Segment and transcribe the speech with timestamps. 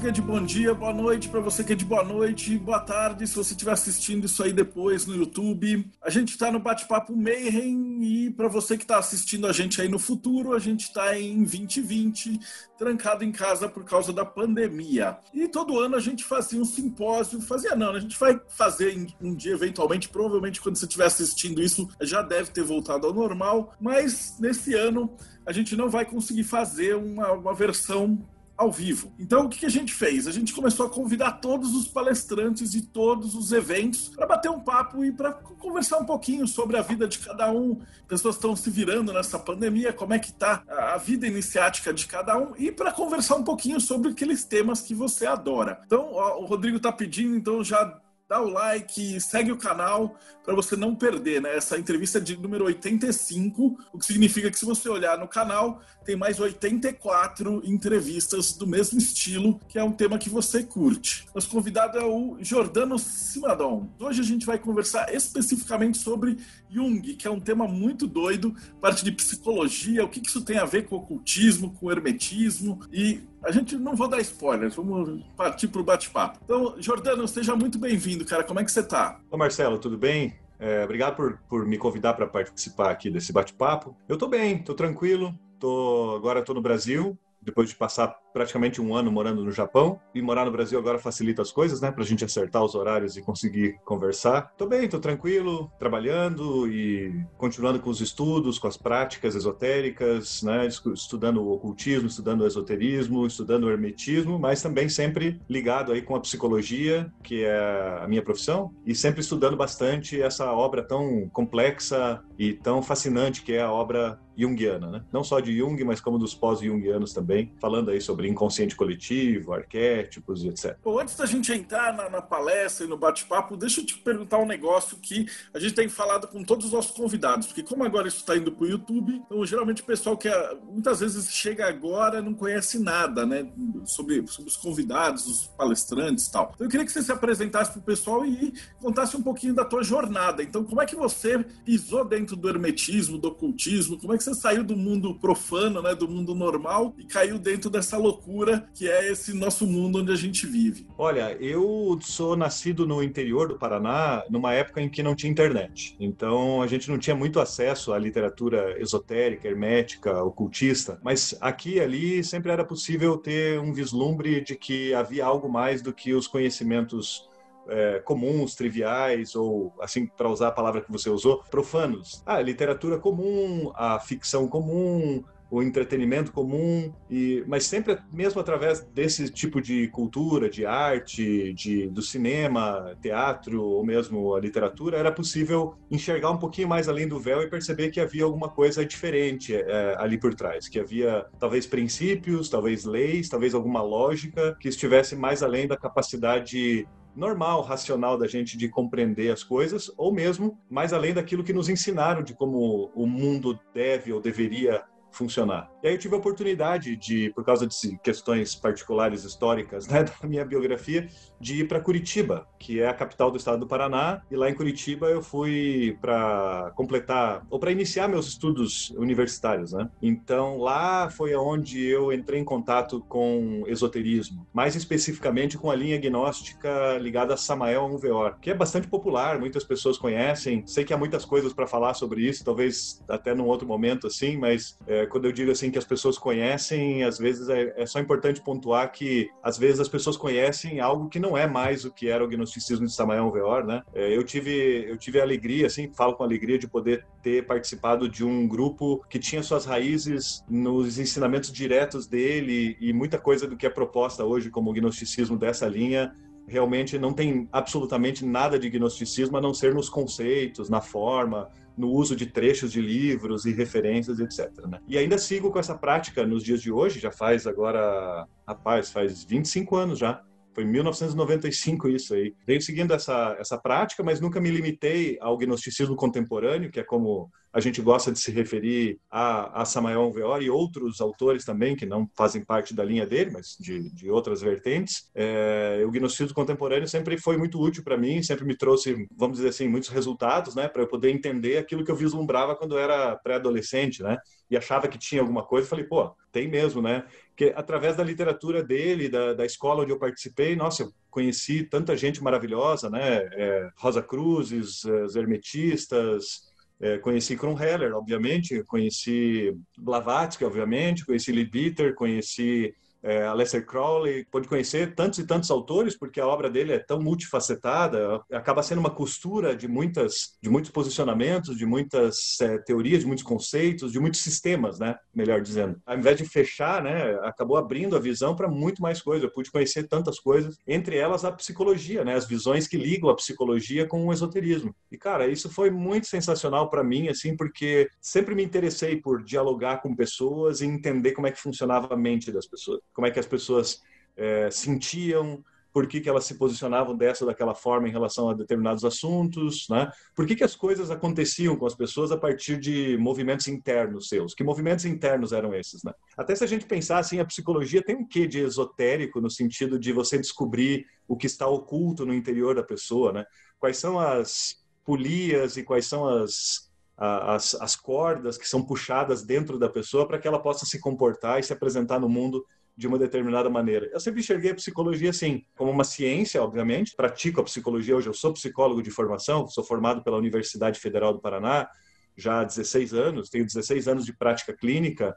[0.00, 2.80] que é de bom dia, boa noite para você que é de boa noite, boa
[2.80, 5.90] tarde se você estiver assistindo isso aí depois no YouTube.
[6.02, 9.90] A gente está no bate-papo Mayhem e para você que está assistindo a gente aí
[9.90, 12.40] no futuro, a gente está em 2020,
[12.78, 15.18] trancado em casa por causa da pandemia.
[15.34, 19.34] E todo ano a gente fazia um simpósio, fazia não, a gente vai fazer um
[19.34, 24.36] dia eventualmente, provavelmente quando você estiver assistindo isso já deve ter voltado ao normal, mas
[24.40, 25.14] nesse ano
[25.44, 28.26] a gente não vai conseguir fazer uma, uma versão
[28.60, 29.10] ao vivo.
[29.18, 30.26] Então, o que a gente fez?
[30.26, 34.60] A gente começou a convidar todos os palestrantes de todos os eventos para bater um
[34.60, 37.80] papo e para conversar um pouquinho sobre a vida de cada um.
[38.06, 42.36] Pessoas estão se virando nessa pandemia, como é que está a vida iniciática de cada
[42.36, 45.80] um e para conversar um pouquinho sobre aqueles temas que você adora.
[45.86, 47.98] Então, ó, o Rodrigo está pedindo, então já
[48.30, 51.56] dá o like, segue o canal para você não perder, né?
[51.56, 55.82] Essa entrevista é de número 85, o que significa que se você olhar no canal,
[56.04, 61.26] tem mais 84 entrevistas do mesmo estilo, que é um tema que você curte.
[61.34, 63.88] Nosso convidado é o Jordano Simadon.
[63.98, 66.38] Hoje a gente vai conversar especificamente sobre
[66.70, 70.64] Jung, que é um tema muito doido, parte de psicologia, o que isso tem a
[70.64, 75.80] ver com ocultismo, com hermetismo e a gente não vou dar spoilers, vamos partir para
[75.80, 76.38] o bate-papo.
[76.44, 78.44] Então, Jordano, seja muito bem-vindo, cara.
[78.44, 79.20] Como é que você está?
[79.30, 80.34] Ô Marcelo, tudo bem?
[80.58, 83.96] É, obrigado por, por me convidar para participar aqui desse bate-papo.
[84.08, 85.34] Eu estou bem, estou tranquilo.
[85.58, 90.22] Tô, agora estou no Brasil, depois de passar praticamente um ano morando no Japão e
[90.22, 93.22] morar no Brasil agora facilita as coisas, né, para a gente acertar os horários e
[93.22, 94.52] conseguir conversar.
[94.56, 100.66] Tô bem, tô tranquilo, trabalhando e continuando com os estudos, com as práticas esotéricas, né,
[100.66, 106.14] estudando o ocultismo, estudando o esoterismo, estudando o hermetismo, mas também sempre ligado aí com
[106.14, 112.22] a psicologia, que é a minha profissão, e sempre estudando bastante essa obra tão complexa
[112.38, 115.02] e tão fascinante que é a obra junguiana, né?
[115.12, 120.44] Não só de Jung, mas como dos pós-jungianos também, falando aí sobre inconsciente coletivo, arquétipos
[120.44, 120.76] e etc.
[120.82, 124.38] Bom, antes da gente entrar na, na palestra e no bate-papo, deixa eu te perguntar
[124.38, 128.08] um negócio que a gente tem falado com todos os nossos convidados, porque como agora
[128.08, 131.66] isso está indo para o YouTube, então geralmente o pessoal que é, muitas vezes chega
[131.66, 133.50] agora não conhece nada, né,
[133.84, 136.52] sobre, sobre os convidados, os palestrantes e tal.
[136.54, 139.64] Então eu queria que você se apresentasse para o pessoal e contasse um pouquinho da
[139.64, 140.42] tua jornada.
[140.42, 143.98] Então, como é que você pisou dentro do hermetismo, do ocultismo?
[143.98, 147.70] Como é que você saiu do mundo profano, né, do mundo normal e caiu dentro
[147.70, 150.86] dessa loucura que é esse nosso mundo onde a gente vive.
[150.98, 155.96] Olha, eu sou nascido no interior do Paraná, numa época em que não tinha internet.
[155.98, 161.00] Então a gente não tinha muito acesso à literatura esotérica, hermética, ocultista.
[161.02, 165.82] Mas aqui e ali sempre era possível ter um vislumbre de que havia algo mais
[165.82, 167.29] do que os conhecimentos
[167.70, 172.22] é, comuns, triviais, ou, assim, para usar a palavra que você usou, profanos.
[172.26, 179.28] A literatura comum, a ficção comum, o entretenimento comum, e, mas sempre mesmo através desse
[179.28, 185.74] tipo de cultura, de arte, de, do cinema, teatro ou mesmo a literatura, era possível
[185.90, 189.96] enxergar um pouquinho mais além do véu e perceber que havia alguma coisa diferente é,
[189.98, 195.42] ali por trás, que havia talvez princípios, talvez leis, talvez alguma lógica que estivesse mais
[195.42, 201.12] além da capacidade normal, racional da gente de compreender as coisas, ou mesmo mais além
[201.12, 205.70] daquilo que nos ensinaram de como o mundo deve ou deveria funcionar.
[205.82, 210.28] E aí eu tive a oportunidade de, por causa de questões particulares históricas né, da
[210.28, 211.08] minha biografia,
[211.40, 214.20] de ir para Curitiba, que é a capital do estado do Paraná.
[214.30, 219.88] E lá em Curitiba eu fui para completar, ou para iniciar meus estudos universitários, né?
[220.02, 225.98] Então lá foi onde eu entrei em contato com esoterismo, mais especificamente com a linha
[225.98, 230.66] gnóstica ligada a Samael Unveor, que é bastante popular, muitas pessoas conhecem.
[230.66, 234.36] Sei que há muitas coisas para falar sobre isso, talvez até num outro momento assim,
[234.36, 237.98] mas é, quando eu digo assim que as pessoas conhecem, às vezes é, é só
[238.00, 242.08] importante pontuar que às vezes as pessoas conhecem algo que não é mais o que
[242.08, 243.82] era o gnosticismo de Samael Veor, né?
[243.94, 248.08] É, eu tive eu tive a alegria, assim, falo com alegria de poder ter participado
[248.08, 253.56] de um grupo que tinha suas raízes nos ensinamentos diretos dele e muita coisa do
[253.56, 256.12] que é proposta hoje como gnosticismo dessa linha
[256.50, 261.48] realmente não tem absolutamente nada de gnosticismo a não ser nos conceitos, na forma,
[261.80, 264.66] no uso de trechos de livros e referências, etc.
[264.66, 264.78] Né?
[264.86, 269.24] E ainda sigo com essa prática nos dias de hoje, já faz agora, rapaz, faz
[269.24, 270.22] 25 anos já
[270.52, 272.34] Foi em 1995 isso aí.
[272.46, 277.30] Venho seguindo essa, essa prática, mas nunca me limitei ao gnosticismo contemporâneo, que é como
[277.52, 281.86] a gente gosta de se referir a, a Samael Veor e outros autores também, que
[281.86, 285.10] não fazem parte da linha dele, mas de, de outras vertentes.
[285.14, 289.48] É, o gnosticismo contemporâneo sempre foi muito útil para mim, sempre me trouxe, vamos dizer
[289.48, 293.16] assim, muitos resultados, né, para eu poder entender aquilo que eu vislumbrava quando eu era
[293.16, 294.18] pré-adolescente, né,
[294.50, 295.68] e achava que tinha alguma coisa.
[295.68, 297.04] Falei, pô, tem mesmo, né?
[297.36, 301.96] Que através da literatura dele, da, da escola onde eu participei, nossa, eu conheci tanta
[301.96, 303.28] gente maravilhosa, né?
[303.32, 306.49] É, Rosa Cruzes, os hermetistas,
[306.80, 314.94] é, conheci Kronheller, obviamente, conheci Blavatsky, obviamente, conheci Leadbeater, conheci é, Aleister Crowley, pode conhecer
[314.94, 319.56] tantos e tantos autores, porque a obra dele é tão multifacetada, acaba sendo uma costura
[319.56, 324.78] de muitas, de muitos posicionamentos, de muitas é, teorias, de muitos conceitos, de muitos sistemas,
[324.78, 324.96] né?
[325.14, 325.80] Melhor dizendo.
[325.86, 327.14] Ao invés de fechar, né?
[327.22, 329.24] Acabou abrindo a visão para muito mais coisas.
[329.24, 332.14] Eu pude conhecer tantas coisas, entre elas a psicologia, né?
[332.14, 334.74] As visões que ligam a psicologia com o esoterismo.
[334.90, 339.78] E cara, isso foi muito sensacional para mim, assim, porque sempre me interessei por dialogar
[339.78, 343.18] com pessoas e entender como é que funcionava a mente das pessoas como é que
[343.18, 343.82] as pessoas
[344.16, 345.42] é, sentiam,
[345.72, 349.66] por que, que elas se posicionavam dessa ou daquela forma em relação a determinados assuntos,
[349.68, 349.90] né?
[350.14, 354.34] Por que, que as coisas aconteciam com as pessoas a partir de movimentos internos seus?
[354.34, 355.92] Que movimentos internos eram esses, né?
[356.16, 359.78] Até se a gente pensar assim, a psicologia tem um quê de esotérico no sentido
[359.78, 363.24] de você descobrir o que está oculto no interior da pessoa, né?
[363.58, 366.68] Quais são as polias e quais são as
[367.02, 371.40] as, as cordas que são puxadas dentro da pessoa para que ela possa se comportar
[371.40, 372.44] e se apresentar no mundo
[372.80, 373.90] de uma determinada maneira.
[373.92, 376.96] Eu sempre enxerguei a psicologia assim, como uma ciência, obviamente.
[376.96, 381.20] Pratico a psicologia hoje, eu sou psicólogo de formação, sou formado pela Universidade Federal do
[381.20, 381.68] Paraná
[382.16, 385.14] já há 16 anos, tenho 16 anos de prática clínica.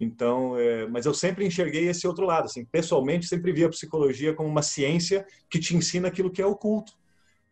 [0.00, 4.32] Então, é, mas eu sempre enxerguei esse outro lado, assim, pessoalmente sempre vi a psicologia
[4.32, 6.94] como uma ciência que te ensina aquilo que é oculto.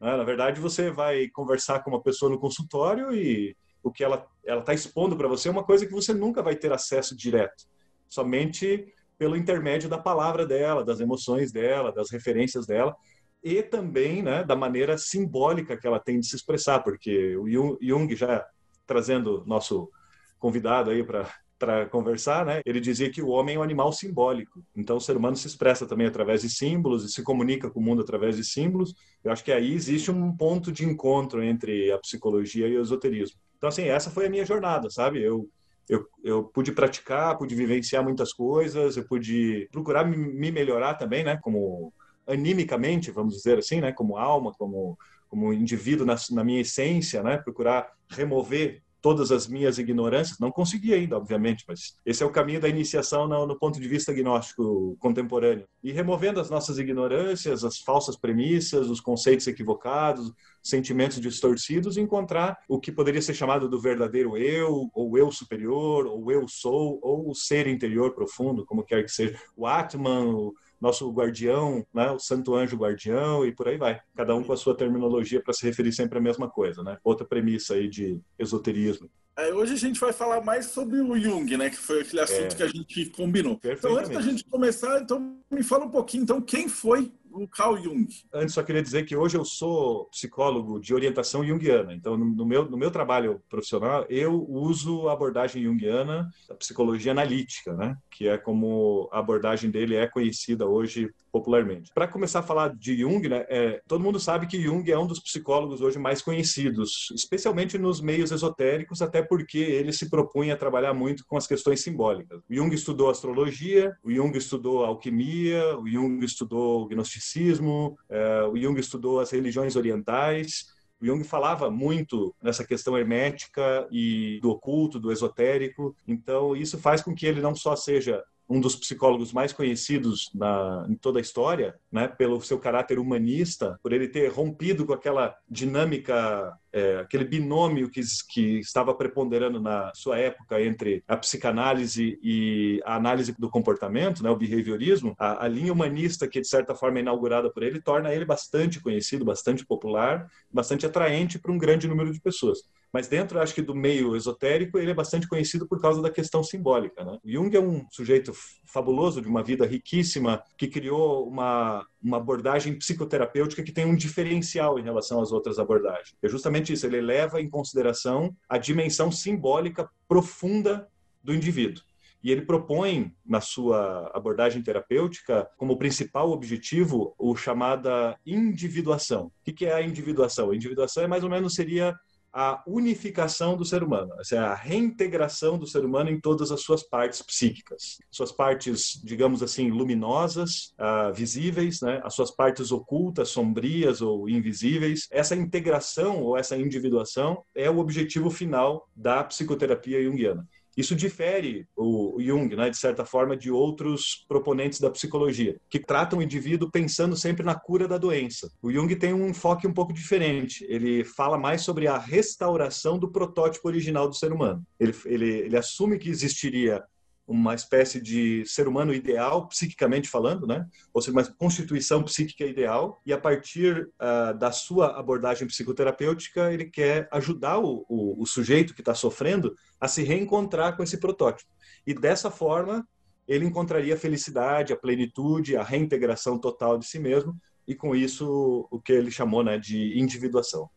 [0.01, 0.17] Né?
[0.17, 4.61] Na verdade, você vai conversar com uma pessoa no consultório e o que ela ela
[4.61, 7.69] está expondo para você é uma coisa que você nunca vai ter acesso direto.
[8.09, 12.97] Somente pelo intermédio da palavra dela, das emoções dela, das referências dela
[13.45, 17.47] e também né, da maneira simbólica que ela tem de se expressar, porque o
[17.79, 18.47] Jung, já
[18.87, 19.91] trazendo nosso
[20.39, 21.29] convidado aí para
[21.59, 22.63] para conversar, né?
[22.65, 24.65] Ele dizia que o homem é um animal simbólico.
[24.75, 27.83] Então o ser humano se expressa também através de símbolos e se comunica com o
[27.83, 28.95] mundo através de símbolos.
[29.23, 33.39] Eu acho que aí existe um ponto de encontro entre a psicologia e o esoterismo.
[33.59, 35.23] Então assim, essa foi a minha jornada, sabe?
[35.23, 35.51] Eu
[35.91, 41.37] eu, eu pude praticar, pude vivenciar muitas coisas, eu pude procurar me melhorar também, né?
[41.43, 41.93] Como
[42.29, 43.93] animicamente, vamos dizer assim, né?
[43.93, 44.97] Como alma, como
[45.29, 47.39] como indivíduo na, na minha essência, né?
[47.39, 50.39] Procurar remover todas as minhas ignorâncias.
[50.39, 53.89] Não consegui ainda, obviamente, mas esse é o caminho da iniciação no, no, ponto de
[53.89, 55.67] vista agnóstico contemporâneo.
[55.83, 60.33] E removendo as nossas ignorâncias, as falsas premissas, os conceitos equivocados,
[60.63, 66.31] sentimentos distorcidos, encontrar o que poderia ser chamado do verdadeiro eu, ou eu superior, ou
[66.31, 69.39] eu sou, ou o ser interior profundo, como quer que seja.
[69.57, 74.01] O Atman, o nosso guardião, né, o santo anjo guardião e por aí vai.
[74.17, 76.99] Cada um com a sua terminologia para se referir sempre à mesma coisa, né?
[77.05, 79.11] Outra premissa aí de esoterismo.
[79.37, 81.71] É, hoje a gente vai falar mais sobre o Jung, né?
[81.71, 82.57] Que foi aquele assunto é.
[82.57, 83.59] que a gente combinou.
[83.65, 87.77] Então, antes da gente começar, então me fala um pouquinho, então, quem foi o Carl
[87.77, 88.07] Jung.
[88.33, 91.95] Antes, só queria dizer que hoje eu sou psicólogo de orientação junguiana.
[91.95, 97.73] Então, no meu, no meu trabalho profissional, eu uso a abordagem junguiana, a psicologia analítica,
[97.75, 97.97] né?
[98.11, 101.91] que é como a abordagem dele é conhecida hoje popularmente.
[101.95, 105.07] Para começar a falar de Jung, né, é, todo mundo sabe que Jung é um
[105.07, 110.57] dos psicólogos hoje mais conhecidos, especialmente nos meios esotéricos, até porque ele se propunha a
[110.57, 112.41] trabalhar muito com as questões simbólicas.
[112.49, 118.79] O Jung estudou astrologia, o Jung estudou alquimia, o Jung estudou gnosticismo, é, o Jung
[118.79, 120.79] estudou as religiões orientais.
[121.01, 125.97] O Jung falava muito nessa questão hermética e do oculto, do esotérico.
[126.07, 130.85] Então, isso faz com que ele não só seja um dos psicólogos mais conhecidos na,
[130.89, 135.37] em toda a história, né, pelo seu caráter humanista, por ele ter rompido com aquela
[135.49, 142.81] dinâmica, é, aquele binômio que, que estava preponderando na sua época entre a psicanálise e
[142.85, 146.99] a análise do comportamento, né, o behaviorismo, a, a linha humanista que de certa forma
[146.99, 151.87] é inaugurada por ele torna ele bastante conhecido, bastante popular, bastante atraente para um grande
[151.87, 152.59] número de pessoas.
[152.93, 156.43] Mas dentro, acho que do meio esotérico, ele é bastante conhecido por causa da questão
[156.43, 157.05] simbólica.
[157.05, 157.19] Né?
[157.25, 158.33] Jung é um sujeito
[158.65, 164.79] fabuloso, de uma vida riquíssima, que criou uma, uma abordagem psicoterapêutica que tem um diferencial
[164.79, 166.15] em relação às outras abordagens.
[166.23, 170.89] É justamente isso, ele leva em consideração a dimensão simbólica profunda
[171.23, 171.83] do indivíduo.
[172.23, 179.27] E ele propõe, na sua abordagem terapêutica, como principal objetivo, o chamada individuação.
[179.27, 180.51] O que é a individuação?
[180.51, 181.97] A individuação é mais ou menos seria
[182.33, 186.63] a unificação do ser humano, essa é a reintegração do ser humano em todas as
[186.63, 192.01] suas partes psíquicas, suas partes, digamos assim, luminosas, uh, visíveis, né?
[192.05, 195.09] as suas partes ocultas, sombrias ou invisíveis.
[195.11, 200.47] Essa integração ou essa individuação é o objetivo final da psicoterapia junguiana.
[200.81, 206.19] Isso difere o Jung, né, de certa forma, de outros proponentes da psicologia, que tratam
[206.19, 208.51] o indivíduo pensando sempre na cura da doença.
[208.63, 210.65] O Jung tem um enfoque um pouco diferente.
[210.69, 214.63] Ele fala mais sobre a restauração do protótipo original do ser humano.
[214.79, 216.83] Ele, ele, ele assume que existiria
[217.31, 220.67] uma espécie de ser humano ideal, psiquicamente falando, né?
[220.93, 226.65] ou seja, uma constituição psíquica ideal, e a partir uh, da sua abordagem psicoterapêutica, ele
[226.65, 231.49] quer ajudar o, o, o sujeito que está sofrendo a se reencontrar com esse protótipo.
[231.87, 232.85] E dessa forma,
[233.29, 238.67] ele encontraria a felicidade, a plenitude, a reintegração total de si mesmo, e com isso
[238.69, 240.69] o que ele chamou né, de individuação.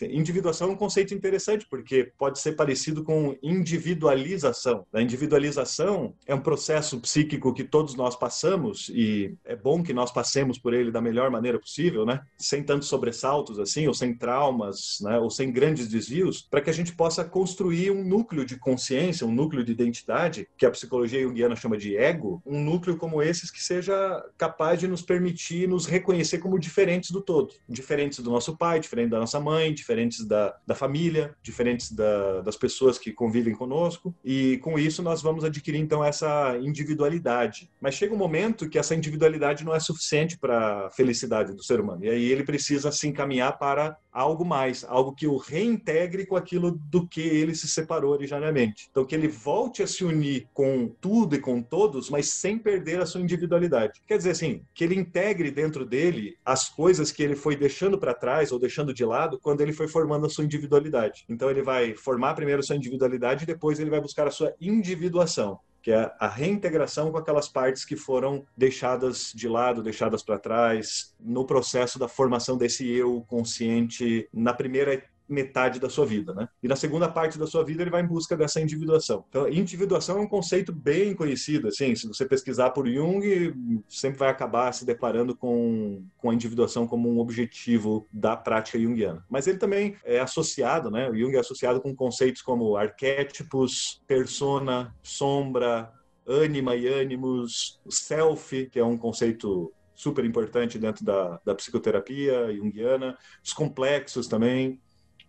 [0.00, 4.86] Individuação é um conceito interessante porque pode ser parecido com individualização.
[4.92, 10.10] A individualização é um processo psíquico que todos nós passamos e é bom que nós
[10.10, 12.20] passemos por ele da melhor maneira possível, né?
[12.36, 15.18] Sem tantos sobressaltos assim, ou sem traumas, né?
[15.18, 19.32] Ou sem grandes desvios, para que a gente possa construir um núcleo de consciência, um
[19.32, 23.62] núcleo de identidade, que a psicologia junguiana chama de ego, um núcleo como esses que
[23.62, 28.80] seja capaz de nos permitir nos reconhecer como diferentes do todo, diferentes do nosso pai,
[28.80, 34.14] diferente da nossa mãe, diferentes da, da família, diferentes da, das pessoas que convivem conosco,
[34.24, 37.70] e com isso nós vamos adquirir então essa individualidade.
[37.80, 41.80] Mas chega um momento que essa individualidade não é suficiente para a felicidade do ser
[41.80, 46.36] humano, e aí ele precisa se encaminhar para algo mais, algo que o reintegre com
[46.36, 48.88] aquilo do que ele se separou originariamente.
[48.90, 53.00] Então, que ele volte a se unir com tudo e com todos, mas sem perder
[53.00, 54.02] a sua individualidade.
[54.06, 58.12] Quer dizer assim, que ele integre dentro dele as coisas que ele foi deixando para
[58.14, 61.24] trás ou deixando de lado quando ele foi formando a sua individualidade.
[61.28, 64.54] Então ele vai formar primeiro a sua individualidade e depois ele vai buscar a sua
[64.60, 70.38] individuação que é a reintegração com aquelas partes que foram deixadas de lado, deixadas para
[70.38, 76.48] trás, no processo da formação desse eu consciente na primeira metade da sua vida, né?
[76.62, 79.24] E na segunda parte da sua vida ele vai em busca dessa individuação.
[79.28, 84.28] Então, individuação é um conceito bem conhecido, assim, se você pesquisar por Jung, sempre vai
[84.28, 89.24] acabar se deparando com, com a individuação como um objetivo da prática junguiana.
[89.28, 91.08] Mas ele também é associado, né?
[91.08, 95.90] O Jung é associado com conceitos como arquétipos, persona, sombra,
[96.26, 103.16] ânima e ânimos, self, que é um conceito super importante dentro da, da psicoterapia junguiana,
[103.44, 104.80] os complexos também,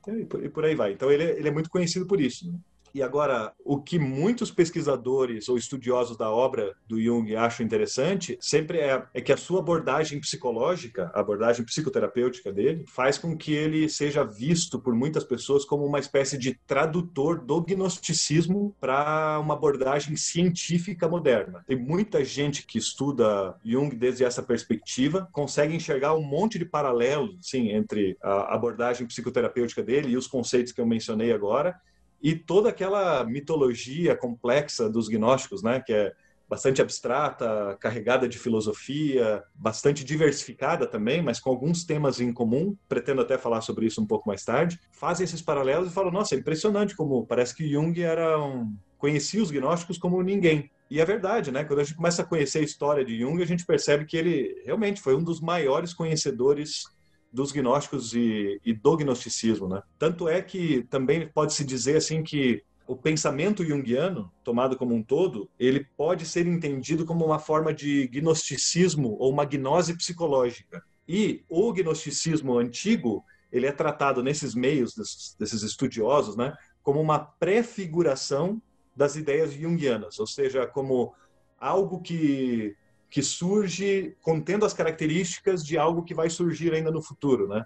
[0.07, 0.93] e por, aí vai.
[0.93, 2.51] Então ele, ele é muito conhecido por isso.
[2.51, 2.57] Né?
[2.93, 8.77] E agora, o que muitos pesquisadores ou estudiosos da obra do Jung acham interessante sempre
[8.77, 13.89] é, é, que a sua abordagem psicológica, a abordagem psicoterapêutica dele, faz com que ele
[13.89, 20.15] seja visto por muitas pessoas como uma espécie de tradutor do gnosticismo para uma abordagem
[20.15, 21.63] científica moderna.
[21.65, 27.37] Tem muita gente que estuda Jung desde essa perspectiva, consegue enxergar um monte de paralelos
[27.41, 31.75] sim, entre a abordagem psicoterapêutica dele e os conceitos que eu mencionei agora
[32.23, 36.13] e toda aquela mitologia complexa dos gnósticos, né, que é
[36.49, 42.77] bastante abstrata, carregada de filosofia, bastante diversificada também, mas com alguns temas em comum.
[42.87, 44.79] Pretendo até falar sobre isso um pouco mais tarde.
[44.91, 48.73] Fazem esses paralelos e falam: nossa, é impressionante como parece que Jung era um...
[48.97, 50.69] conhecia os gnósticos como ninguém.
[50.89, 51.63] E é verdade, né?
[51.63, 54.61] Quando a gente começa a conhecer a história de Jung, a gente percebe que ele
[54.63, 56.83] realmente foi um dos maiores conhecedores
[57.33, 59.81] dos gnósticos e, e do gnosticismo, né?
[59.97, 65.49] Tanto é que também pode-se dizer assim que o pensamento junguiano, tomado como um todo,
[65.57, 70.83] ele pode ser entendido como uma forma de gnosticismo ou uma gnose psicológica.
[71.07, 77.19] E o gnosticismo antigo, ele é tratado nesses meios desses, desses estudiosos, né, como uma
[77.19, 78.61] prefiguração
[78.95, 81.13] das ideias junguianas, ou seja, como
[81.59, 82.75] algo que
[83.13, 87.63] que surge contendo as características de algo que vai surgir ainda no futuro, né?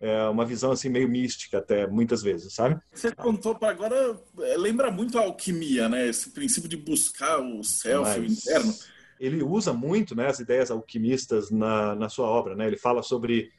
[0.00, 2.80] É uma visão assim meio mística até muitas vezes, sabe?
[2.94, 6.08] Você contou para agora, é, lembra muito a alquimia, né?
[6.08, 8.18] Esse princípio de buscar o self, Mas...
[8.18, 8.74] o interno.
[9.20, 12.66] Ele usa muito né, as ideias alquimistas na, na sua obra, né?
[12.66, 13.50] Ele fala sobre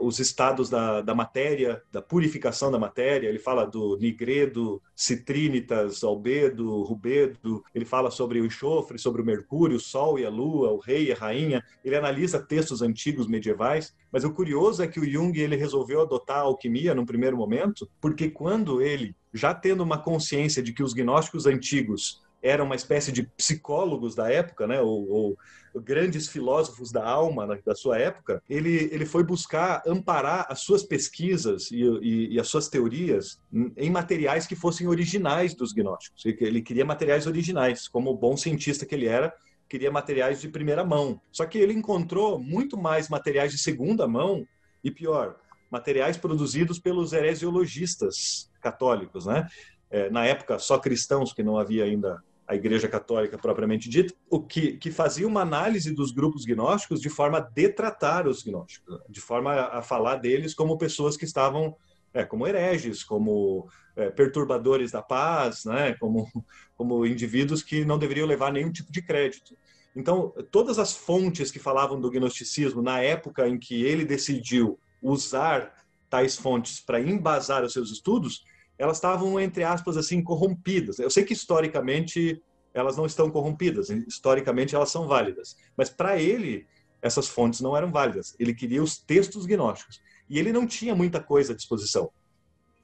[0.00, 3.28] os estados da, da matéria, da purificação da matéria.
[3.28, 7.62] Ele fala do nigredo, citrinitas, albedo, rubedo.
[7.74, 11.08] Ele fala sobre o enxofre, sobre o mercúrio, o sol e a lua, o rei
[11.08, 11.62] e a rainha.
[11.84, 13.94] Ele analisa textos antigos medievais.
[14.10, 17.88] Mas o curioso é que o Jung ele resolveu adotar a alquimia num primeiro momento,
[18.00, 23.10] porque quando ele, já tendo uma consciência de que os gnósticos antigos eram uma espécie
[23.10, 24.78] de psicólogos da época, né?
[24.78, 25.38] ou, ou
[25.80, 30.82] grandes filósofos da alma né, da sua época, ele, ele foi buscar amparar as suas
[30.82, 33.40] pesquisas e, e, e, as suas teorias
[33.76, 36.24] em materiais que fossem originais dos gnósticos.
[36.26, 39.34] Ele queria materiais originais, como o bom cientista que ele era,
[39.68, 41.20] queria materiais de primeira mão.
[41.32, 44.46] Só que ele encontrou muito mais materiais de segunda mão
[44.84, 45.36] e pior,
[45.70, 49.48] materiais produzidos pelos heresiologistas católicos, né?
[49.90, 54.40] É, na época só cristãos que não havia ainda a Igreja Católica propriamente dita, o
[54.40, 59.20] que, que fazia uma análise dos grupos gnósticos de forma a detratar os gnósticos, de
[59.20, 61.74] forma a, a falar deles como pessoas que estavam
[62.12, 66.28] é, como hereges, como é, perturbadores da paz, né, como,
[66.76, 69.56] como indivíduos que não deveriam levar nenhum tipo de crédito.
[69.96, 75.72] Então, todas as fontes que falavam do gnosticismo na época em que ele decidiu usar
[76.10, 78.44] tais fontes para embasar os seus estudos,
[78.78, 80.98] elas estavam, entre aspas, assim, corrompidas.
[80.98, 85.56] Eu sei que historicamente elas não estão corrompidas, historicamente elas são válidas.
[85.76, 86.66] Mas para ele,
[87.00, 88.34] essas fontes não eram válidas.
[88.38, 90.00] Ele queria os textos gnósticos.
[90.28, 92.10] E ele não tinha muita coisa à disposição.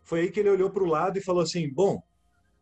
[0.04, 2.02] Foi aí que ele olhou para o lado e falou assim: bom,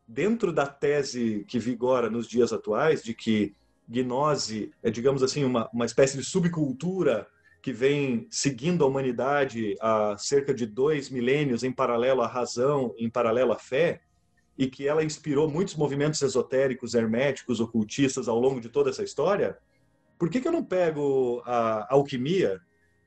[0.07, 3.55] dentro da tese que vigora nos dias atuais, de que
[3.89, 7.27] gnose é, digamos assim, uma, uma espécie de subcultura
[7.61, 13.11] que vem seguindo a humanidade há cerca de dois milênios em paralelo à razão, em
[13.11, 14.01] paralelo à fé,
[14.57, 19.57] e que ela inspirou muitos movimentos esotéricos, herméticos, ocultistas ao longo de toda essa história,
[20.19, 22.61] por que, que eu não pego a alquimia,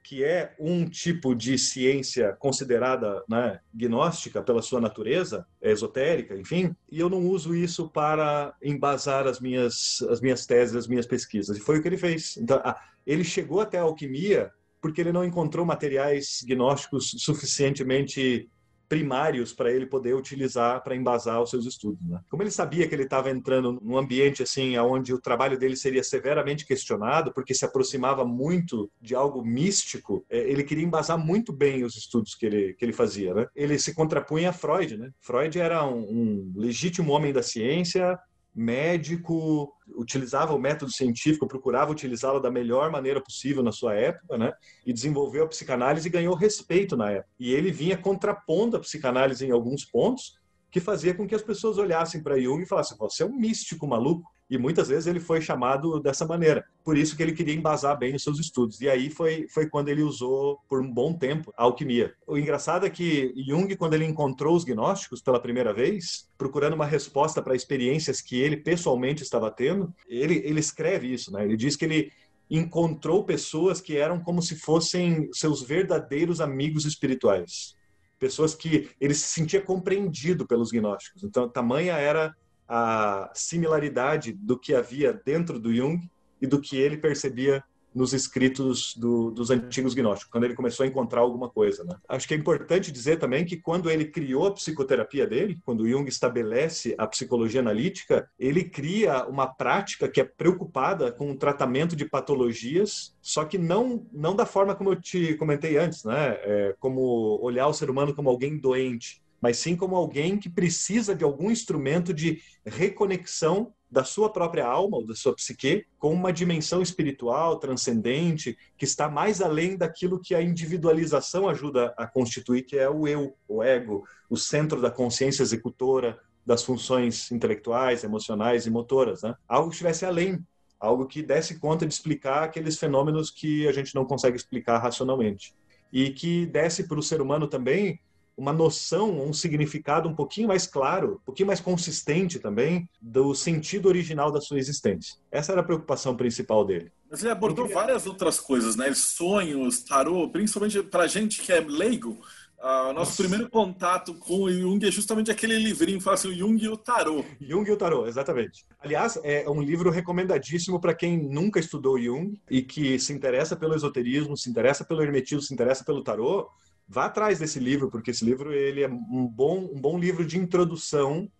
[0.04, 7.00] que é um tipo de ciência considerada né, gnóstica pela sua natureza, esotérica, enfim, e
[7.00, 11.58] eu não uso isso para embasar as minhas, as minhas teses, as minhas pesquisas.
[11.58, 12.38] E foi o que ele fez.
[12.38, 12.62] Então,
[13.06, 18.50] ele chegou até a alquimia porque ele não encontrou materiais gnósticos suficientemente
[18.92, 22.06] primários para ele poder utilizar para embasar os seus estudos.
[22.06, 22.20] Né?
[22.30, 26.04] Como ele sabia que ele estava entrando num ambiente assim, onde o trabalho dele seria
[26.04, 31.86] severamente questionado, porque se aproximava muito de algo místico, é, ele queria embasar muito bem
[31.86, 33.34] os estudos que ele, que ele fazia.
[33.34, 33.48] Né?
[33.56, 34.98] Ele se contrapunha a Freud.
[34.98, 35.10] Né?
[35.22, 38.20] Freud era um, um legítimo homem da ciência,
[38.54, 44.54] médico, utilizava o método científico, procurava utilizá-lo da melhor maneira possível na sua época, né?
[44.86, 47.30] E desenvolveu a psicanálise e ganhou respeito na época.
[47.40, 51.78] E ele vinha contrapondo a psicanálise em alguns pontos, que fazia com que as pessoas
[51.78, 54.30] olhassem para Jung e falassem: "Você é um místico maluco".
[54.52, 56.66] E muitas vezes ele foi chamado dessa maneira.
[56.84, 58.82] Por isso que ele queria embasar bem os seus estudos.
[58.82, 62.14] E aí foi, foi quando ele usou, por um bom tempo, a alquimia.
[62.28, 66.86] O engraçado é que Jung, quando ele encontrou os gnósticos pela primeira vez, procurando uma
[66.86, 71.32] resposta para experiências que ele pessoalmente estava tendo, ele, ele escreve isso.
[71.32, 71.46] Né?
[71.46, 72.12] Ele diz que ele
[72.50, 77.80] encontrou pessoas que eram como se fossem seus verdadeiros amigos espirituais
[78.20, 81.24] pessoas que ele se sentia compreendido pelos gnósticos.
[81.24, 82.36] Então, tamanha era
[82.74, 86.10] a similaridade do que havia dentro do Jung
[86.42, 87.62] e do que ele percebia
[87.94, 91.84] nos escritos do, dos antigos gnósticos, quando ele começou a encontrar alguma coisa.
[91.84, 91.94] Né?
[92.08, 96.08] Acho que é importante dizer também que quando ele criou a psicoterapia dele, quando Jung
[96.08, 102.06] estabelece a psicologia analítica, ele cria uma prática que é preocupada com o tratamento de
[102.06, 106.38] patologias, só que não, não da forma como eu te comentei antes, né?
[106.44, 111.16] É, como olhar o ser humano como alguém doente, mas sim como alguém que precisa
[111.16, 116.32] de algum instrumento de reconexão da sua própria alma ou da sua psique com uma
[116.32, 122.78] dimensão espiritual transcendente que está mais além daquilo que a individualização ajuda a constituir, que
[122.78, 128.70] é o eu, o ego, o centro da consciência executora das funções intelectuais, emocionais e
[128.70, 129.36] motoras, né?
[129.48, 130.40] Algo que estivesse além,
[130.80, 135.54] algo que desse conta de explicar aqueles fenômenos que a gente não consegue explicar racionalmente
[135.92, 138.00] e que desse para o ser humano também
[138.38, 143.88] uma noção, um significado um pouquinho mais claro, um pouquinho mais consistente também do sentido
[143.88, 145.16] original da sua existência.
[145.32, 146.92] Essa era a preocupação principal dele.
[147.10, 148.94] Mas ele abordou várias outras coisas, né?
[148.94, 152.18] Sonhos, tarô, principalmente para gente que é leigo.
[152.62, 153.24] Uh, nosso Nossa.
[153.24, 156.70] primeiro contato com o Jung é justamente aquele livrinho que fala assim, o Jung e
[156.70, 157.26] o Tarô.
[157.42, 158.66] Jung e o Tarô, exatamente.
[158.80, 163.74] Aliás, é um livro recomendadíssimo para quem nunca estudou Jung e que se interessa pelo
[163.74, 166.52] esoterismo, se interessa pelo hermetismo, se interessa pelo tarô
[166.92, 170.38] vá atrás desse livro, porque esse livro ele é um bom, um bom livro de
[170.38, 171.32] introdução,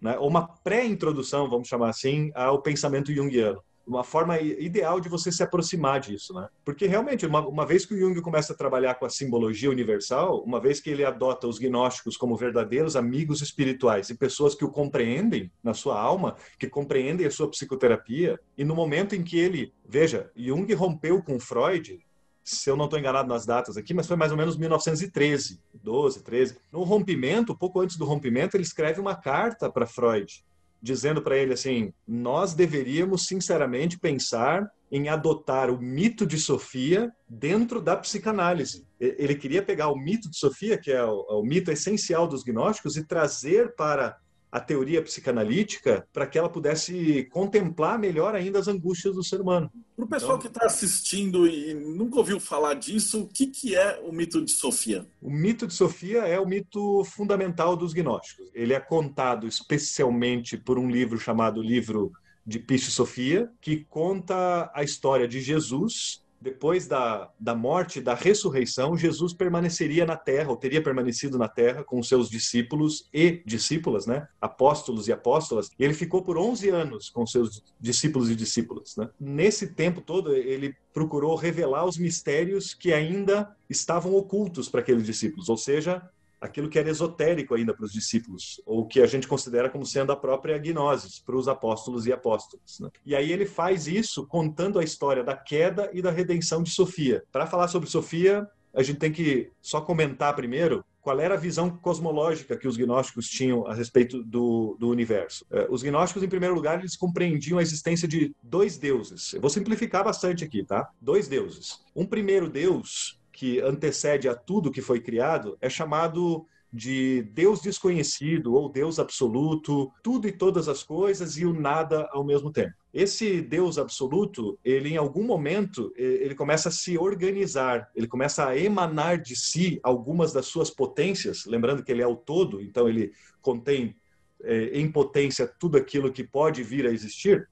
[0.00, 3.62] né, ou uma pré-introdução, vamos chamar assim, ao pensamento junguiano.
[3.86, 6.48] Uma forma ideal de você se aproximar disso, né?
[6.64, 10.42] Porque realmente, uma, uma vez que o Jung começa a trabalhar com a simbologia universal,
[10.42, 14.72] uma vez que ele adota os gnósticos como verdadeiros amigos espirituais e pessoas que o
[14.72, 19.72] compreendem na sua alma, que compreendem a sua psicoterapia, e no momento em que ele,
[19.88, 22.04] veja, Jung rompeu com Freud
[22.46, 26.22] se eu não estou enganado nas datas aqui, mas foi mais ou menos 1913, 12,
[26.22, 26.56] 13.
[26.72, 30.44] No rompimento, pouco antes do rompimento, ele escreve uma carta para Freud,
[30.80, 37.82] dizendo para ele assim: nós deveríamos sinceramente pensar em adotar o mito de Sofia dentro
[37.82, 38.86] da psicanálise.
[39.00, 42.96] Ele queria pegar o mito de Sofia, que é o, o mito essencial dos gnósticos,
[42.96, 44.16] e trazer para
[44.56, 49.70] a teoria psicanalítica para que ela pudesse contemplar melhor ainda as angústias do ser humano.
[49.94, 53.76] Para o pessoal então, que está assistindo e nunca ouviu falar disso, o que, que
[53.76, 55.06] é o mito de Sofia?
[55.20, 58.50] O mito de Sofia é o mito fundamental dos gnósticos.
[58.54, 62.10] Ele é contado especialmente por um livro chamado Livro
[62.46, 68.96] de Piche Sofia, que conta a história de Jesus depois da, da morte, da ressurreição,
[68.96, 74.28] Jesus permaneceria na terra, ou teria permanecido na terra com seus discípulos e discípulas, né?
[74.40, 78.96] apóstolos e apóstolas, e ele ficou por 11 anos com seus discípulos e discípulas.
[78.96, 79.08] Né?
[79.18, 85.48] Nesse tempo todo, ele procurou revelar os mistérios que ainda estavam ocultos para aqueles discípulos,
[85.48, 86.02] ou seja,
[86.40, 90.12] aquilo que era esotérico ainda para os discípulos, ou que a gente considera como sendo
[90.12, 92.78] a própria gnose para os apóstolos e apóstolas.
[92.80, 92.90] Né?
[93.04, 97.24] E aí ele faz isso contando a história da queda e da redenção de Sofia.
[97.32, 101.70] Para falar sobre Sofia, a gente tem que só comentar primeiro qual era a visão
[101.70, 105.46] cosmológica que os gnósticos tinham a respeito do, do universo.
[105.52, 109.32] É, os gnósticos, em primeiro lugar, eles compreendiam a existência de dois deuses.
[109.32, 110.90] Eu vou simplificar bastante aqui, tá?
[111.00, 111.80] Dois deuses.
[111.94, 118.54] Um primeiro deus que antecede a tudo que foi criado é chamado de Deus desconhecido
[118.54, 122.72] ou Deus absoluto, tudo e todas as coisas e o nada ao mesmo tempo.
[122.92, 128.58] Esse Deus absoluto, ele em algum momento, ele começa a se organizar, ele começa a
[128.58, 133.12] emanar de si algumas das suas potências, lembrando que ele é o todo, então ele
[133.42, 133.94] contém
[134.42, 137.46] é, em potência tudo aquilo que pode vir a existir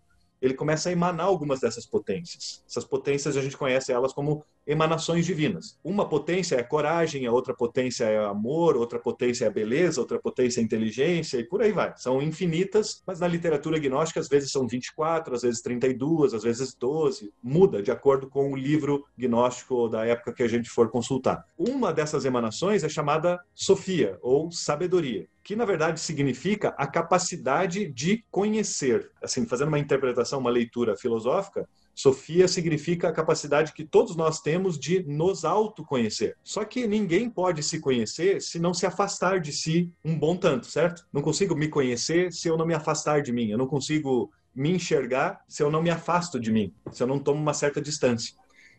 [0.45, 2.63] ele começa a emanar algumas dessas potências.
[2.69, 5.79] Essas potências a gente conhece elas como emanações divinas.
[5.83, 10.61] Uma potência é coragem, a outra potência é amor, outra potência é beleza, outra potência
[10.61, 11.93] é inteligência e por aí vai.
[11.97, 16.75] São infinitas, mas na literatura gnóstica às vezes são 24, às vezes 32, às vezes
[16.75, 17.33] 12.
[17.43, 21.45] Muda de acordo com o livro gnóstico da época que a gente for consultar.
[21.57, 28.25] Uma dessas emanações é chamada Sofia ou sabedoria que na verdade significa a capacidade de
[28.31, 29.11] conhecer.
[29.23, 34.79] Assim, fazendo uma interpretação, uma leitura filosófica, Sofia significa a capacidade que todos nós temos
[34.79, 36.37] de nos autoconhecer.
[36.43, 40.67] Só que ninguém pode se conhecer se não se afastar de si um bom tanto,
[40.67, 41.07] certo?
[41.13, 43.49] Não consigo me conhecer se eu não me afastar de mim.
[43.49, 47.19] Eu não consigo me enxergar se eu não me afasto de mim, se eu não
[47.19, 48.35] tomo uma certa distância.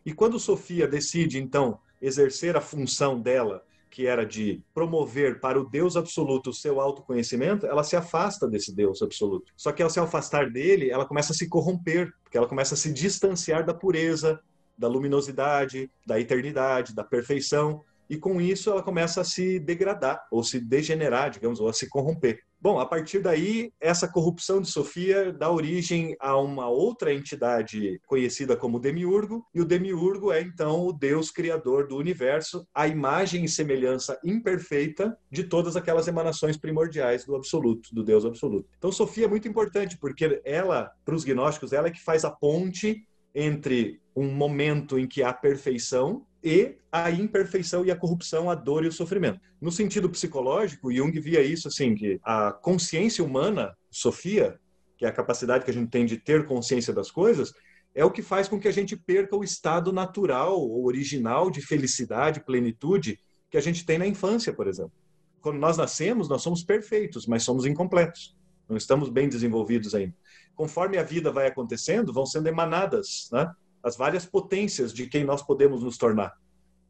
[0.05, 5.69] E quando Sofia decide, então, exercer a função dela que era de promover para o
[5.69, 9.51] Deus absoluto o seu autoconhecimento, ela se afasta desse Deus absoluto.
[9.55, 12.77] Só que ao se afastar dele, ela começa a se corromper, porque ela começa a
[12.77, 14.39] se distanciar da pureza,
[14.77, 20.43] da luminosidade, da eternidade, da perfeição, e com isso ela começa a se degradar, ou
[20.43, 22.39] se degenerar, digamos, ou a se corromper.
[22.65, 28.57] Bom, a partir daí, essa corrupção de Sofia dá origem a uma outra entidade conhecida
[28.57, 33.47] como Demiurgo, e o Demiurgo é então o Deus criador do universo, a imagem e
[33.47, 38.67] semelhança imperfeita de todas aquelas emanações primordiais do absoluto, do Deus absoluto.
[38.79, 42.31] Então, Sofia é muito importante, porque ela, para os gnósticos, ela é que faz a
[42.31, 48.55] ponte entre um momento em que há perfeição e a imperfeição e a corrupção, a
[48.55, 49.39] dor e o sofrimento.
[49.59, 54.59] No sentido psicológico, Jung via isso assim, que a consciência humana, Sofia,
[54.95, 57.51] que é a capacidade que a gente tem de ter consciência das coisas,
[57.95, 61.61] é o que faz com que a gente perca o estado natural ou original de
[61.61, 64.93] felicidade, plenitude que a gente tem na infância, por exemplo.
[65.41, 68.35] Quando nós nascemos, nós somos perfeitos, mas somos incompletos.
[68.69, 70.13] Não estamos bem desenvolvidos ainda.
[70.55, 73.51] Conforme a vida vai acontecendo, vão sendo emanadas, né?
[73.85, 76.33] As várias potências de quem nós podemos nos tornar.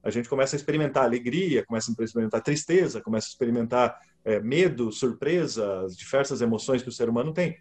[0.02, 4.94] A gente começa a experimentar alegria, começa a experimentar tristeza, começa a experimentar é, medo,
[4.94, 7.58] surpresa, as diversas emoções que o ser humano tem.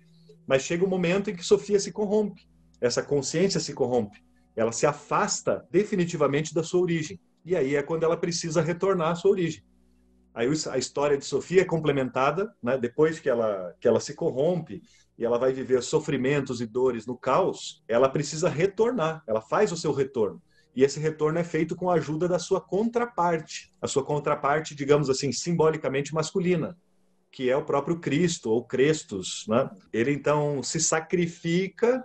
[0.47, 2.47] Mas chega um momento em que Sofia se corrompe,
[2.81, 4.23] essa consciência se corrompe,
[4.55, 7.19] ela se afasta definitivamente da sua origem.
[7.45, 9.65] E aí é quando ela precisa retornar à sua origem.
[10.35, 14.83] Aí a história de Sofia é complementada, né, depois que ela, que ela se corrompe
[15.17, 19.77] e ela vai viver sofrimentos e dores no caos, ela precisa retornar, ela faz o
[19.77, 20.43] seu retorno.
[20.75, 25.09] E esse retorno é feito com a ajuda da sua contraparte, a sua contraparte, digamos
[25.09, 26.77] assim, simbolicamente masculina,
[27.31, 29.71] que é o próprio Cristo ou Crestus, né?
[29.93, 32.05] Ele então se sacrifica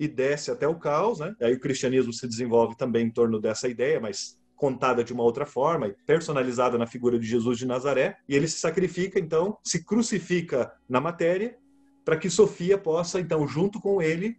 [0.00, 1.34] e desce até o caos, né?
[1.42, 5.46] Aí o cristianismo se desenvolve também em torno dessa ideia, mas contada de uma outra
[5.46, 10.72] forma, personalizada na figura de Jesus de Nazaré, e ele se sacrifica, então, se crucifica
[10.88, 11.56] na matéria
[12.04, 14.36] para que Sofia possa, então, junto com ele,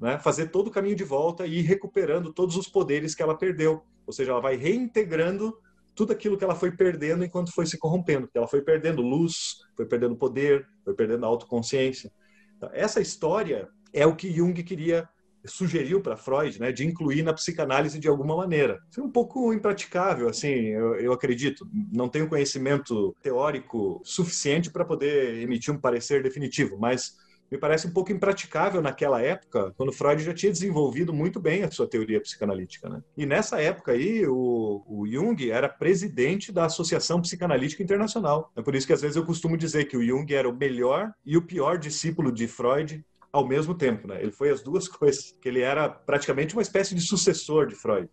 [0.00, 3.36] né, fazer todo o caminho de volta e ir recuperando todos os poderes que ela
[3.36, 3.82] perdeu.
[4.06, 5.56] Ou seja, ela vai reintegrando
[5.94, 8.28] tudo aquilo que ela foi perdendo enquanto foi se corrompendo.
[8.32, 12.10] Ela foi perdendo luz, foi perdendo poder, foi perdendo autoconsciência.
[12.56, 15.08] Então, essa história é o que Jung queria
[15.44, 18.78] sugeriu para Freud, né, de incluir na psicanálise de alguma maneira.
[18.96, 21.68] É um pouco impraticável, assim, eu, eu acredito.
[21.92, 27.16] Não tenho conhecimento teórico suficiente para poder emitir um parecer definitivo, mas
[27.50, 31.70] me parece um pouco impraticável naquela época, quando Freud já tinha desenvolvido muito bem a
[31.70, 32.88] sua teoria psicanalítica.
[32.88, 33.02] Né?
[33.16, 38.52] E nessa época aí, o, o Jung era presidente da Associação Psicanalítica Internacional.
[38.54, 41.10] É por isso que às vezes eu costumo dizer que o Jung era o melhor
[41.24, 44.08] e o pior discípulo de Freud ao mesmo tempo.
[44.08, 44.22] Né?
[44.22, 48.08] Ele foi as duas coisas, que ele era praticamente uma espécie de sucessor de Freud.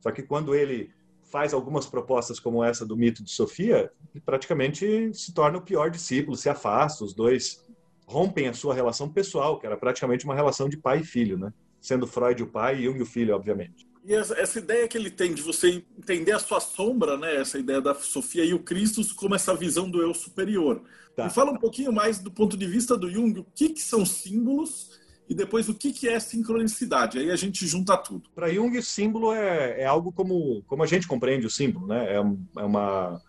[0.00, 0.90] Só que quando ele
[1.30, 5.90] faz algumas propostas como essa do mito de Sofia, ele praticamente se torna o pior
[5.90, 7.64] discípulo, se afasta, os dois
[8.06, 11.52] rompem a sua relação pessoal, que era praticamente uma relação de pai e filho, né?
[11.80, 13.86] Sendo Freud o pai e Jung o filho, obviamente.
[14.04, 17.36] E essa, ideia que ele tem de você entender a sua sombra, né?
[17.36, 20.82] Essa ideia da Sofia e o Cristo como essa visão do eu superior.
[21.14, 21.28] Tá.
[21.28, 24.98] fala um pouquinho mais do ponto de vista do Jung, o que, que são símbolos
[25.28, 27.18] e depois o que, que é sincronicidade.
[27.18, 28.30] Aí a gente junta tudo.
[28.34, 32.14] Para Jung, símbolo é, é, algo como, como a gente compreende o símbolo, né?
[32.14, 33.20] É, é uma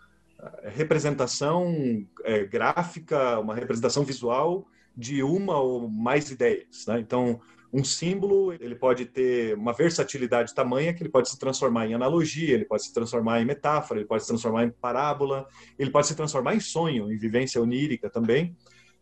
[0.64, 6.86] representação é, gráfica, uma representação visual de uma ou mais ideias.
[6.86, 7.00] Né?
[7.00, 7.40] Então,
[7.74, 12.54] um símbolo ele pode ter uma versatilidade tamanha que ele pode se transformar em analogia,
[12.54, 15.44] ele pode se transformar em metáfora, ele pode se transformar em parábola,
[15.76, 18.56] ele pode se transformar em sonho, em vivência onírica também.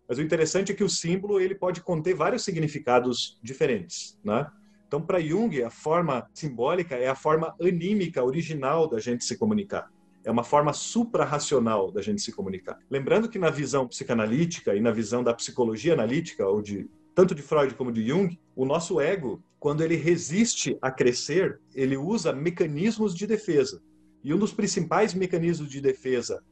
[0.09, 4.47] Mas o interessante é que o símbolo ele pode conter vários significados diferentes, né?
[4.89, 9.91] Então, para Jung, a forma simbólica é a forma anímica original da gente se comunicar.
[10.25, 12.79] É uma forma suprarracional da gente se comunicar.
[12.91, 17.43] Lembrando que na visão psicanalítica e na visão da psicologia analítica, ou de tanto de
[17.43, 23.15] Freud como de Jung, o nosso ego, quando ele resiste a crescer, ele usa mecanismos
[23.15, 23.83] de defesa.
[24.25, 26.43] E um dos principais mecanismos de defesa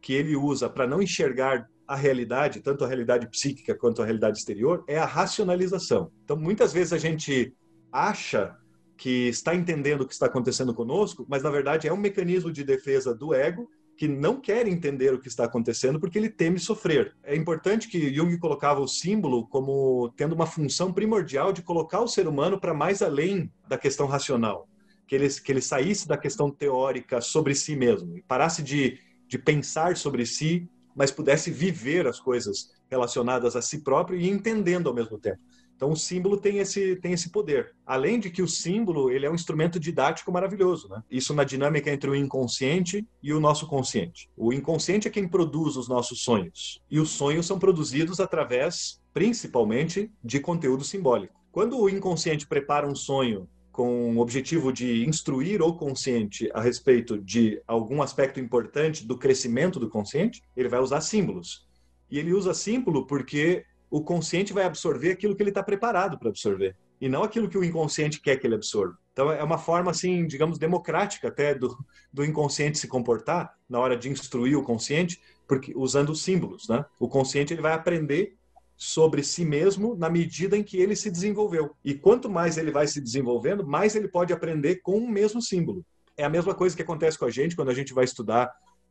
[0.00, 4.38] que ele usa para não enxergar a realidade, tanto a realidade psíquica quanto a realidade
[4.38, 6.10] exterior, é a racionalização.
[6.24, 7.52] Então, muitas vezes a gente
[7.92, 8.56] acha
[8.96, 12.62] que está entendendo o que está acontecendo conosco, mas na verdade é um mecanismo de
[12.62, 13.68] defesa do ego
[14.00, 17.14] que não quer entender o que está acontecendo porque ele teme sofrer.
[17.22, 22.08] É importante que Jung colocava o símbolo como tendo uma função primordial de colocar o
[22.08, 24.66] ser humano para mais além da questão racional,
[25.06, 29.38] que ele, que ele saísse da questão teórica sobre si mesmo e parasse de, de
[29.38, 34.94] pensar sobre si, mas pudesse viver as coisas relacionadas a si próprio e entendendo ao
[34.94, 35.42] mesmo tempo.
[35.80, 37.74] Então o símbolo tem esse, tem esse poder.
[37.86, 40.90] Além de que o símbolo ele é um instrumento didático maravilhoso.
[40.90, 41.02] Né?
[41.10, 44.28] Isso na dinâmica entre o inconsciente e o nosso consciente.
[44.36, 46.82] O inconsciente é quem produz os nossos sonhos.
[46.90, 51.40] E os sonhos são produzidos através, principalmente, de conteúdo simbólico.
[51.50, 57.16] Quando o inconsciente prepara um sonho com o objetivo de instruir o consciente a respeito
[57.16, 61.66] de algum aspecto importante do crescimento do consciente, ele vai usar símbolos.
[62.10, 66.28] E ele usa símbolo porque o consciente vai absorver aquilo que ele está preparado para
[66.28, 68.96] absorver e não aquilo que o inconsciente quer que ele absorva.
[69.12, 71.76] Então é uma forma assim, digamos, democrática até do,
[72.12, 76.84] do inconsciente se comportar na hora de instruir o consciente, porque usando os símbolos, né?
[76.98, 78.36] O consciente ele vai aprender
[78.76, 81.74] sobre si mesmo na medida em que ele se desenvolveu.
[81.84, 85.84] E quanto mais ele vai se desenvolvendo, mais ele pode aprender com o mesmo símbolo.
[86.16, 88.50] É a mesma coisa que acontece com a gente quando a gente vai estudar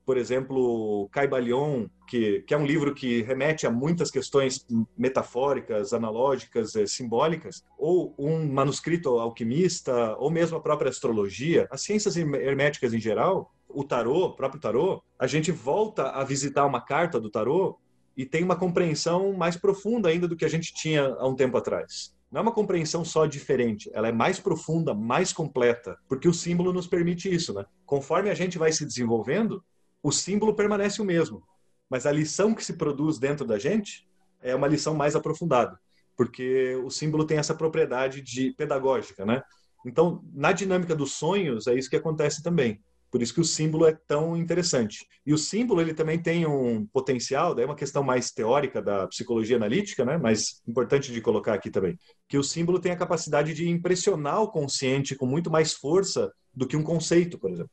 [0.09, 4.65] por exemplo, Caibalion, que, que é um livro que remete a muitas questões
[4.97, 12.17] metafóricas, analógicas, é, simbólicas, ou um manuscrito alquimista, ou mesmo a própria astrologia, as ciências
[12.17, 17.19] herméticas em geral, o tarô, o próprio tarô, a gente volta a visitar uma carta
[17.19, 17.77] do tarô
[18.17, 21.55] e tem uma compreensão mais profunda ainda do que a gente tinha há um tempo
[21.55, 22.15] atrás.
[22.31, 26.73] Não é uma compreensão só diferente, ela é mais profunda, mais completa, porque o símbolo
[26.73, 27.63] nos permite isso, né?
[27.85, 29.63] Conforme a gente vai se desenvolvendo,
[30.01, 31.43] o símbolo permanece o mesmo,
[31.89, 34.07] mas a lição que se produz dentro da gente
[34.41, 35.79] é uma lição mais aprofundada,
[36.15, 39.41] porque o símbolo tem essa propriedade de pedagógica, né?
[39.85, 42.81] Então, na dinâmica dos sonhos, é isso que acontece também.
[43.11, 45.07] Por isso que o símbolo é tão interessante.
[45.25, 49.07] E o símbolo ele também tem um potencial, daí é uma questão mais teórica da
[49.07, 50.17] psicologia analítica, né?
[50.17, 54.51] Mas importante de colocar aqui também, que o símbolo tem a capacidade de impressionar o
[54.51, 57.71] consciente com muito mais força do que um conceito, por exemplo.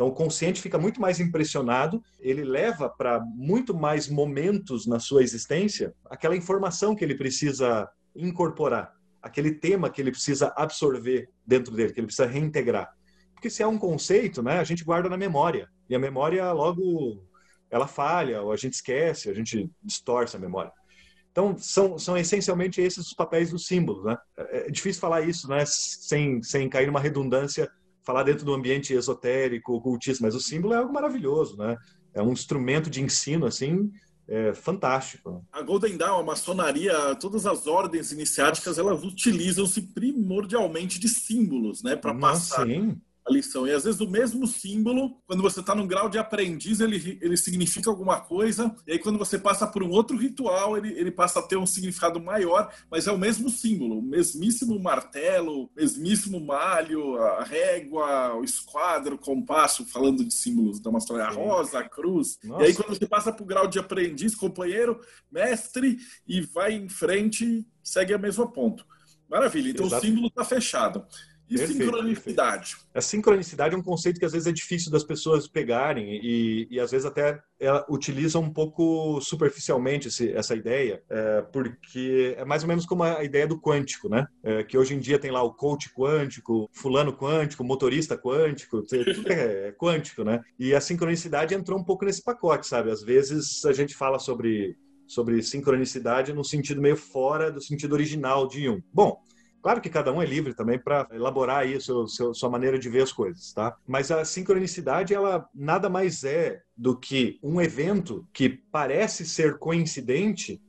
[0.00, 5.22] Então, o consciente fica muito mais impressionado, ele leva para muito mais momentos na sua
[5.22, 7.86] existência aquela informação que ele precisa
[8.16, 12.96] incorporar, aquele tema que ele precisa absorver dentro dele, que ele precisa reintegrar.
[13.34, 17.22] Porque se é um conceito, né, a gente guarda na memória, e a memória logo
[17.70, 20.72] ela falha, ou a gente esquece, a gente distorce a memória.
[21.30, 24.02] Então, são, são essencialmente esses os papéis dos símbolos.
[24.06, 24.16] Né?
[24.38, 27.70] É, é difícil falar isso né, sem, sem cair numa redundância
[28.02, 31.76] falar dentro do ambiente esotérico, ocultista, mas o símbolo é algo maravilhoso, né?
[32.12, 33.90] É um instrumento de ensino, assim,
[34.26, 35.44] é fantástico.
[35.52, 41.96] A Golden Dawn, a maçonaria, todas as ordens iniciáticas, elas utilizam-se primordialmente de símbolos, né,
[41.96, 42.66] para passar.
[42.66, 43.66] Sim a lição.
[43.66, 47.36] E às vezes o mesmo símbolo, quando você está num grau de aprendiz, ele, ele
[47.36, 51.40] significa alguma coisa, e aí quando você passa por um outro ritual, ele, ele passa
[51.40, 56.40] a ter um significado maior, mas é o mesmo símbolo, o mesmíssimo martelo, o mesmíssimo
[56.40, 61.88] malho, a régua, o esquadro, o compasso, falando de símbolos da maçonaria, a rosa, a
[61.88, 62.38] cruz.
[62.44, 62.62] Nossa.
[62.62, 66.88] E aí quando você passa para o grau de aprendiz, companheiro, mestre, e vai em
[66.88, 68.84] frente, segue a mesmo ponto.
[69.28, 70.02] Maravilha, então Exato.
[70.02, 71.06] o símbolo está fechado.
[71.50, 72.70] E perfeito, sincronicidade?
[72.70, 72.90] Perfeito.
[72.94, 76.78] A sincronicidade é um conceito que às vezes é difícil das pessoas pegarem e, e
[76.78, 77.42] às vezes até
[77.88, 83.24] utilizam um pouco superficialmente esse, essa ideia, é, porque é mais ou menos como a
[83.24, 84.26] ideia do quântico, né?
[84.42, 89.32] É, que hoje em dia tem lá o coach quântico, fulano quântico, motorista quântico, tudo
[89.32, 90.40] é, é quântico, né?
[90.58, 92.90] E a sincronicidade entrou um pouco nesse pacote, sabe?
[92.90, 94.76] Às vezes a gente fala sobre
[95.10, 98.80] sobre sincronicidade no sentido meio fora do sentido original de Jung.
[98.94, 99.20] Bom,
[99.62, 102.88] Claro que cada um é livre também para elaborar aí a sua, sua maneira de
[102.88, 103.76] ver as coisas, tá?
[103.86, 110.60] Mas a sincronicidade, ela nada mais é do que um evento que parece ser coincidente,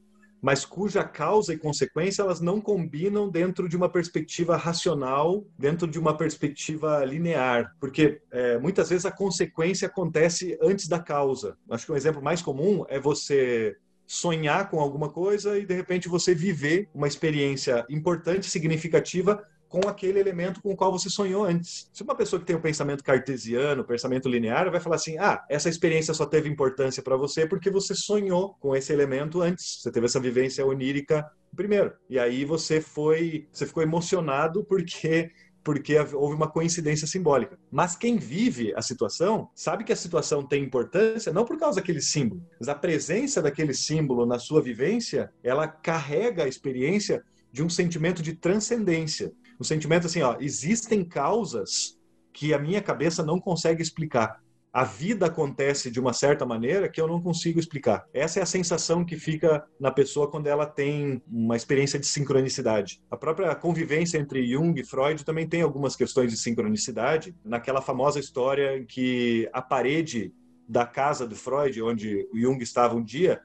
[0.41, 5.99] mas cuja causa e consequência elas não combinam dentro de uma perspectiva racional, dentro de
[5.99, 11.55] uma perspectiva linear, porque é, muitas vezes a consequência acontece antes da causa.
[11.69, 13.77] Acho que um exemplo mais comum é você
[14.11, 20.19] sonhar com alguma coisa e de repente você viver uma experiência importante, significativa com aquele
[20.19, 21.89] elemento com o qual você sonhou antes.
[21.93, 25.69] Se uma pessoa que tem um pensamento cartesiano, pensamento linear, vai falar assim: "Ah, essa
[25.69, 29.79] experiência só teve importância para você porque você sonhou com esse elemento antes.
[29.81, 31.93] Você teve essa vivência onírica primeiro.
[32.09, 35.31] E aí você foi, você ficou emocionado porque
[35.63, 37.57] porque houve uma coincidência simbólica.
[37.71, 42.01] Mas quem vive a situação sabe que a situação tem importância não por causa daquele
[42.01, 47.69] símbolo, mas a presença daquele símbolo na sua vivência, ela carrega a experiência de um
[47.69, 49.31] sentimento de transcendência.
[49.59, 51.99] Um sentimento assim, ó, existem causas
[52.33, 54.41] que a minha cabeça não consegue explicar
[54.73, 58.05] a vida acontece de uma certa maneira que eu não consigo explicar.
[58.13, 63.01] Essa é a sensação que fica na pessoa quando ela tem uma experiência de sincronicidade.
[63.11, 67.35] A própria convivência entre Jung e Freud também tem algumas questões de sincronicidade.
[67.43, 70.33] Naquela famosa história em que a parede
[70.67, 73.41] da casa de Freud, onde o Jung estava um dia,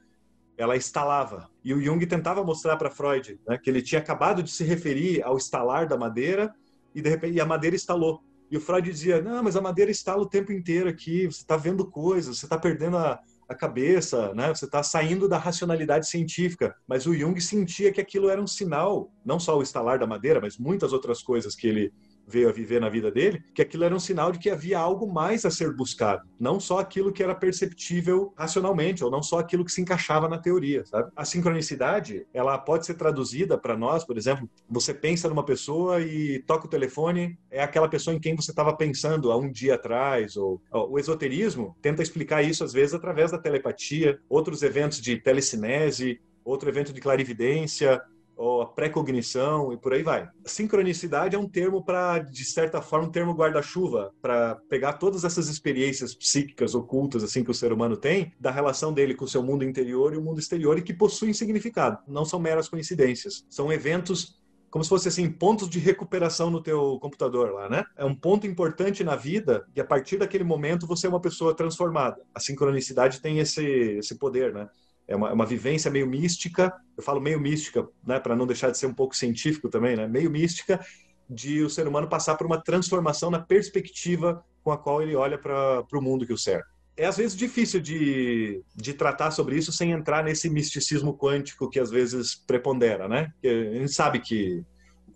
[0.57, 1.51] ela estalava.
[1.65, 5.25] E o Jung tentava mostrar para Freud né, que ele tinha acabado de se referir
[5.25, 6.55] ao estalar da madeira
[6.95, 8.23] e de repente a madeira estalou.
[8.51, 11.57] E o Freud dizia: não, mas a madeira estala o tempo inteiro aqui, você está
[11.57, 14.49] vendo coisas, você está perdendo a, a cabeça, né?
[14.55, 16.75] Você está saindo da racionalidade científica.
[16.87, 20.41] Mas o Jung sentia que aquilo era um sinal, não só o estalar da madeira,
[20.41, 21.93] mas muitas outras coisas que ele
[22.27, 25.11] veio a viver na vida dele, que aquilo era um sinal de que havia algo
[25.12, 29.65] mais a ser buscado, não só aquilo que era perceptível racionalmente, ou não só aquilo
[29.65, 31.11] que se encaixava na teoria, sabe?
[31.15, 36.43] A sincronicidade, ela pode ser traduzida para nós, por exemplo, você pensa numa pessoa e
[36.47, 40.37] toca o telefone, é aquela pessoa em quem você estava pensando há um dia atrás,
[40.37, 46.21] ou o esoterismo tenta explicar isso às vezes através da telepatia, outros eventos de telecinese,
[46.45, 48.01] outro evento de clarividência,
[48.37, 50.29] ou a pré-cognição e por aí vai.
[50.44, 55.49] Sincronicidade é um termo para, de certa forma, um termo guarda-chuva para pegar todas essas
[55.49, 59.42] experiências psíquicas ocultas assim que o ser humano tem, da relação dele com o seu
[59.42, 61.99] mundo interior e o mundo exterior e que possuem significado.
[62.07, 63.44] Não são meras coincidências.
[63.49, 64.37] São eventos
[64.70, 67.85] como se fosse assim pontos de recuperação no teu computador lá, né?
[67.96, 71.55] É um ponto importante na vida e a partir daquele momento você é uma pessoa
[71.55, 72.20] transformada.
[72.35, 74.68] A sincronicidade tem esse esse poder, né?
[75.09, 78.71] É uma, é uma vivência meio mística, eu falo meio mística, né, para não deixar
[78.71, 80.85] de ser um pouco científico também, né, meio mística,
[81.29, 85.38] de o ser humano passar por uma transformação na perspectiva com a qual ele olha
[85.38, 86.69] para o mundo que o cerca.
[86.97, 91.79] É às vezes difícil de, de tratar sobre isso sem entrar nesse misticismo quântico que
[91.79, 93.31] às vezes prepondera, né?
[93.45, 94.64] A gente sabe que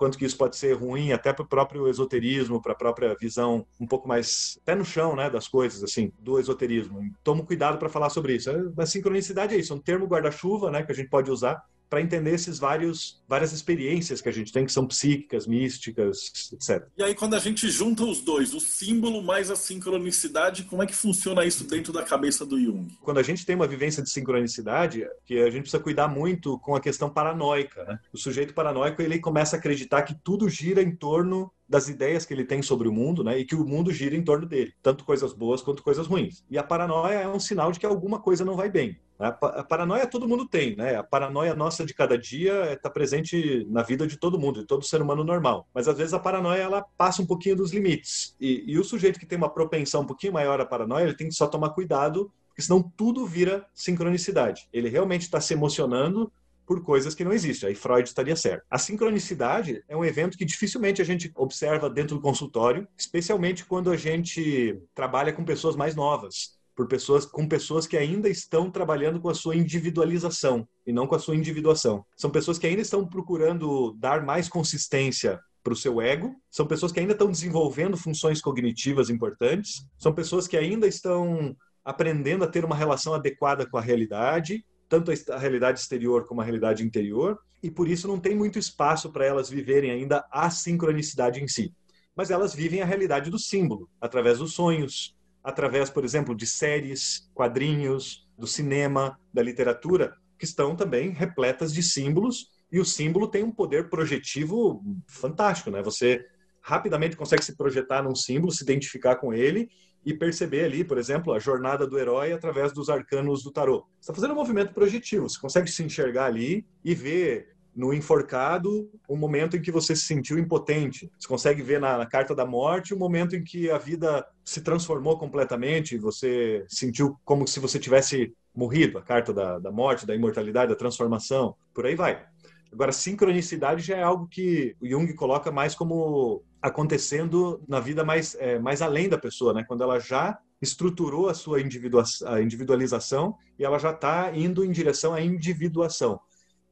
[0.00, 3.66] quanto que isso pode ser ruim até para o próprio esoterismo, para a própria visão
[3.78, 7.02] um pouco mais pé no chão, né, das coisas assim, do esoterismo.
[7.22, 8.50] Tomo cuidado para falar sobre isso.
[8.78, 12.00] A sincronicidade é isso, é um termo guarda-chuva, né, que a gente pode usar para
[12.00, 16.86] entender esses vários várias experiências que a gente tem que são psíquicas, místicas, etc.
[16.96, 20.86] E aí quando a gente junta os dois, o símbolo mais a sincronicidade, como é
[20.86, 22.88] que funciona isso dentro da cabeça do Jung?
[23.02, 26.74] Quando a gente tem uma vivência de sincronicidade, que a gente precisa cuidar muito com
[26.74, 27.98] a questão paranoica, né?
[28.12, 32.34] O sujeito paranoico ele começa a acreditar que tudo gira em torno das ideias que
[32.34, 33.38] ele tem sobre o mundo, né?
[33.38, 36.44] E que o mundo gira em torno dele, tanto coisas boas quanto coisas ruins.
[36.50, 38.98] E a paranoia é um sinal de que alguma coisa não vai bem.
[39.20, 40.96] A paranoia todo mundo tem, né?
[40.96, 44.84] A paranoia nossa de cada dia está presente na vida de todo mundo, de todo
[44.84, 45.68] ser humano normal.
[45.74, 48.34] Mas às vezes a paranoia ela passa um pouquinho dos limites.
[48.40, 51.28] E, e o sujeito que tem uma propensão um pouquinho maior à paranoia, ele tem
[51.28, 54.68] que só tomar cuidado porque senão tudo vira sincronicidade.
[54.72, 56.32] Ele realmente está se emocionando
[56.66, 57.68] por coisas que não existem.
[57.68, 58.64] Aí Freud estaria certo.
[58.70, 63.90] A sincronicidade é um evento que dificilmente a gente observa dentro do consultório, especialmente quando
[63.90, 69.20] a gente trabalha com pessoas mais novas por pessoas com pessoas que ainda estão trabalhando
[69.20, 72.06] com a sua individualização e não com a sua individuação.
[72.16, 76.90] São pessoas que ainda estão procurando dar mais consistência para o seu ego, são pessoas
[76.90, 81.54] que ainda estão desenvolvendo funções cognitivas importantes, são pessoas que ainda estão
[81.84, 86.44] aprendendo a ter uma relação adequada com a realidade, tanto a realidade exterior como a
[86.44, 91.42] realidade interior, e por isso não tem muito espaço para elas viverem ainda a sincronicidade
[91.42, 91.74] em si.
[92.16, 97.30] Mas elas vivem a realidade do símbolo, através dos sonhos, através, por exemplo, de séries,
[97.34, 103.42] quadrinhos, do cinema, da literatura, que estão também repletas de símbolos, e o símbolo tem
[103.42, 105.82] um poder projetivo fantástico, né?
[105.82, 106.24] Você
[106.62, 109.68] rapidamente consegue se projetar num símbolo, se identificar com ele
[110.04, 113.86] e perceber ali, por exemplo, a jornada do herói através dos arcanos do tarô.
[113.94, 118.90] Você está fazendo um movimento projetivo, você consegue se enxergar ali e ver no enforcado
[119.08, 121.10] um momento em que você se sentiu impotente.
[121.18, 124.26] Você consegue ver na, na carta da morte o um momento em que a vida
[124.44, 130.06] se transformou completamente, você sentiu como se você tivesse morrido, a carta da, da morte,
[130.06, 132.24] da imortalidade, da transformação, por aí vai.
[132.72, 138.36] Agora, sincronicidade já é algo que o Jung coloca mais como acontecendo na vida mais,
[138.38, 139.64] é, mais além da pessoa, né?
[139.66, 145.20] quando ela já estruturou a sua individualização e ela já está indo em direção à
[145.20, 146.20] individuação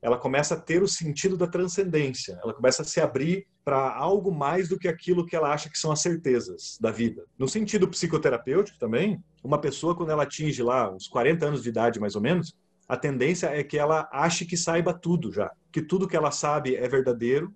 [0.01, 4.33] ela começa a ter o sentido da transcendência, ela começa a se abrir para algo
[4.33, 7.25] mais do que aquilo que ela acha que são as certezas da vida.
[7.39, 12.01] No sentido psicoterapêutico também, uma pessoa quando ela atinge lá uns 40 anos de idade
[12.01, 12.55] mais ou menos,
[12.89, 16.77] a tendência é que ela ache que saiba tudo já, que tudo que ela sabe
[16.77, 17.53] é verdadeiro,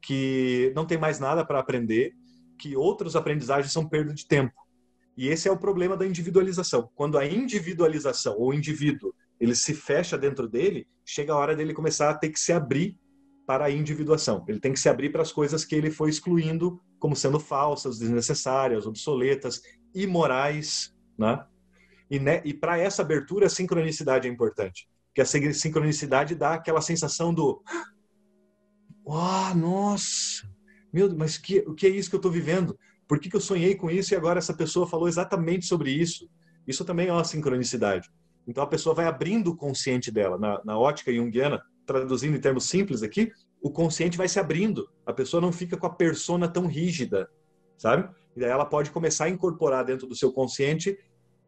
[0.00, 2.14] que não tem mais nada para aprender,
[2.58, 4.54] que outras aprendizagens são perda de tempo.
[5.16, 6.88] E esse é o problema da individualização.
[6.94, 11.72] Quando a individualização, ou o indivíduo, ele se fecha dentro dele, chega a hora dele
[11.72, 12.96] começar a ter que se abrir
[13.46, 14.44] para a individuação.
[14.46, 17.98] Ele tem que se abrir para as coisas que ele foi excluindo como sendo falsas,
[17.98, 19.62] desnecessárias, obsoletas,
[19.94, 21.44] imorais, né?
[22.10, 24.88] E, né, e para essa abertura, a sincronicidade é importante.
[25.08, 27.62] Porque a sincronicidade dá aquela sensação do
[29.08, 30.48] ah, oh, nossa,
[30.92, 32.78] meu Deus, mas que, o que é isso que eu estou vivendo?
[33.08, 36.28] Por que, que eu sonhei com isso e agora essa pessoa falou exatamente sobre isso?
[36.66, 38.08] Isso também é uma sincronicidade.
[38.46, 40.38] Então a pessoa vai abrindo o consciente dela.
[40.38, 43.30] Na, na ótica junguiana, traduzindo em termos simples aqui,
[43.62, 44.88] o consciente vai se abrindo.
[45.04, 47.28] A pessoa não fica com a persona tão rígida,
[47.76, 48.08] sabe?
[48.34, 50.98] E daí ela pode começar a incorporar dentro do seu consciente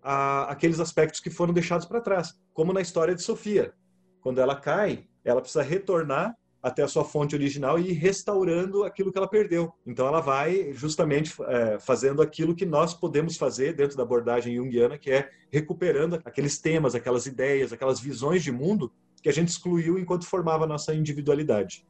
[0.03, 3.73] a, aqueles aspectos que foram deixados para trás, como na história de Sofia.
[4.21, 9.19] Quando ela cai, ela precisa retornar até a sua fonte original e restaurando aquilo que
[9.19, 9.73] ela perdeu.
[9.85, 14.97] Então ela vai justamente é, fazendo aquilo que nós podemos fazer dentro da abordagem junguiana,
[14.97, 19.99] que é recuperando aqueles temas, aquelas ideias, aquelas visões de mundo que a gente excluiu
[19.99, 21.85] enquanto formava a nossa individualidade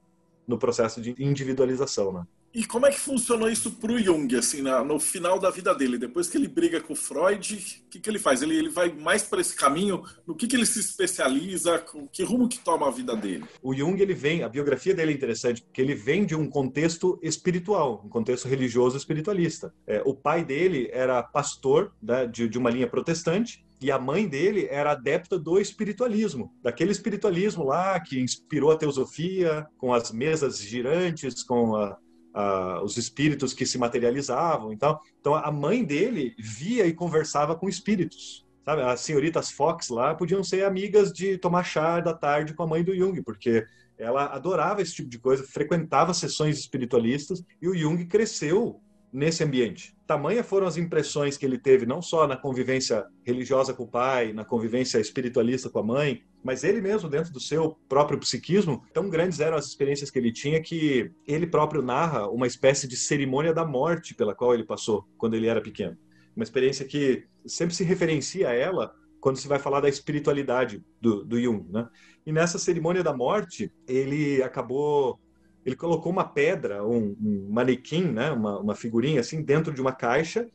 [0.46, 2.26] no processo de individualização, né?
[2.54, 5.74] E como é que funcionou isso para o Jung, assim, na, no final da vida
[5.74, 5.96] dele?
[5.96, 8.42] Depois que ele briga com o Freud, o que, que ele faz?
[8.42, 10.02] Ele, ele vai mais para esse caminho?
[10.26, 11.82] No que, que ele se especializa?
[12.12, 13.44] Que rumo que toma a vida dele?
[13.62, 17.18] O Jung, ele vem, a biografia dele é interessante, porque ele vem de um contexto
[17.22, 19.72] espiritual, um contexto religioso espiritualista.
[19.86, 24.28] É, o pai dele era pastor né, de, de uma linha protestante, e a mãe
[24.28, 30.60] dele era adepta do espiritualismo, daquele espiritualismo lá que inspirou a teosofia, com as mesas
[30.60, 31.98] girantes, com a,
[32.34, 35.00] uh, os espíritos que se materializavam e tal.
[35.20, 38.44] Então a mãe dele via e conversava com espíritos.
[38.64, 42.66] Sabe, as senhoritas Fox lá podiam ser amigas de tomar chá da tarde com a
[42.66, 43.66] mãe do Jung, porque
[43.98, 48.80] ela adorava esse tipo de coisa, frequentava sessões espiritualistas e o Jung cresceu
[49.12, 49.94] nesse ambiente.
[50.06, 54.32] Tamanha foram as impressões que ele teve, não só na convivência religiosa com o pai,
[54.32, 59.08] na convivência espiritualista com a mãe, mas ele mesmo, dentro do seu próprio psiquismo, tão
[59.08, 63.52] grandes eram as experiências que ele tinha que ele próprio narra uma espécie de cerimônia
[63.52, 65.96] da morte pela qual ele passou quando ele era pequeno.
[66.34, 71.24] Uma experiência que sempre se referencia a ela quando se vai falar da espiritualidade do,
[71.24, 71.88] do Jung, né?
[72.26, 75.20] E nessa cerimônia da morte, ele acabou
[75.64, 79.92] ele colocou uma pedra, um, um manequim, né, uma, uma figurinha assim, dentro de uma
[79.92, 80.48] caixa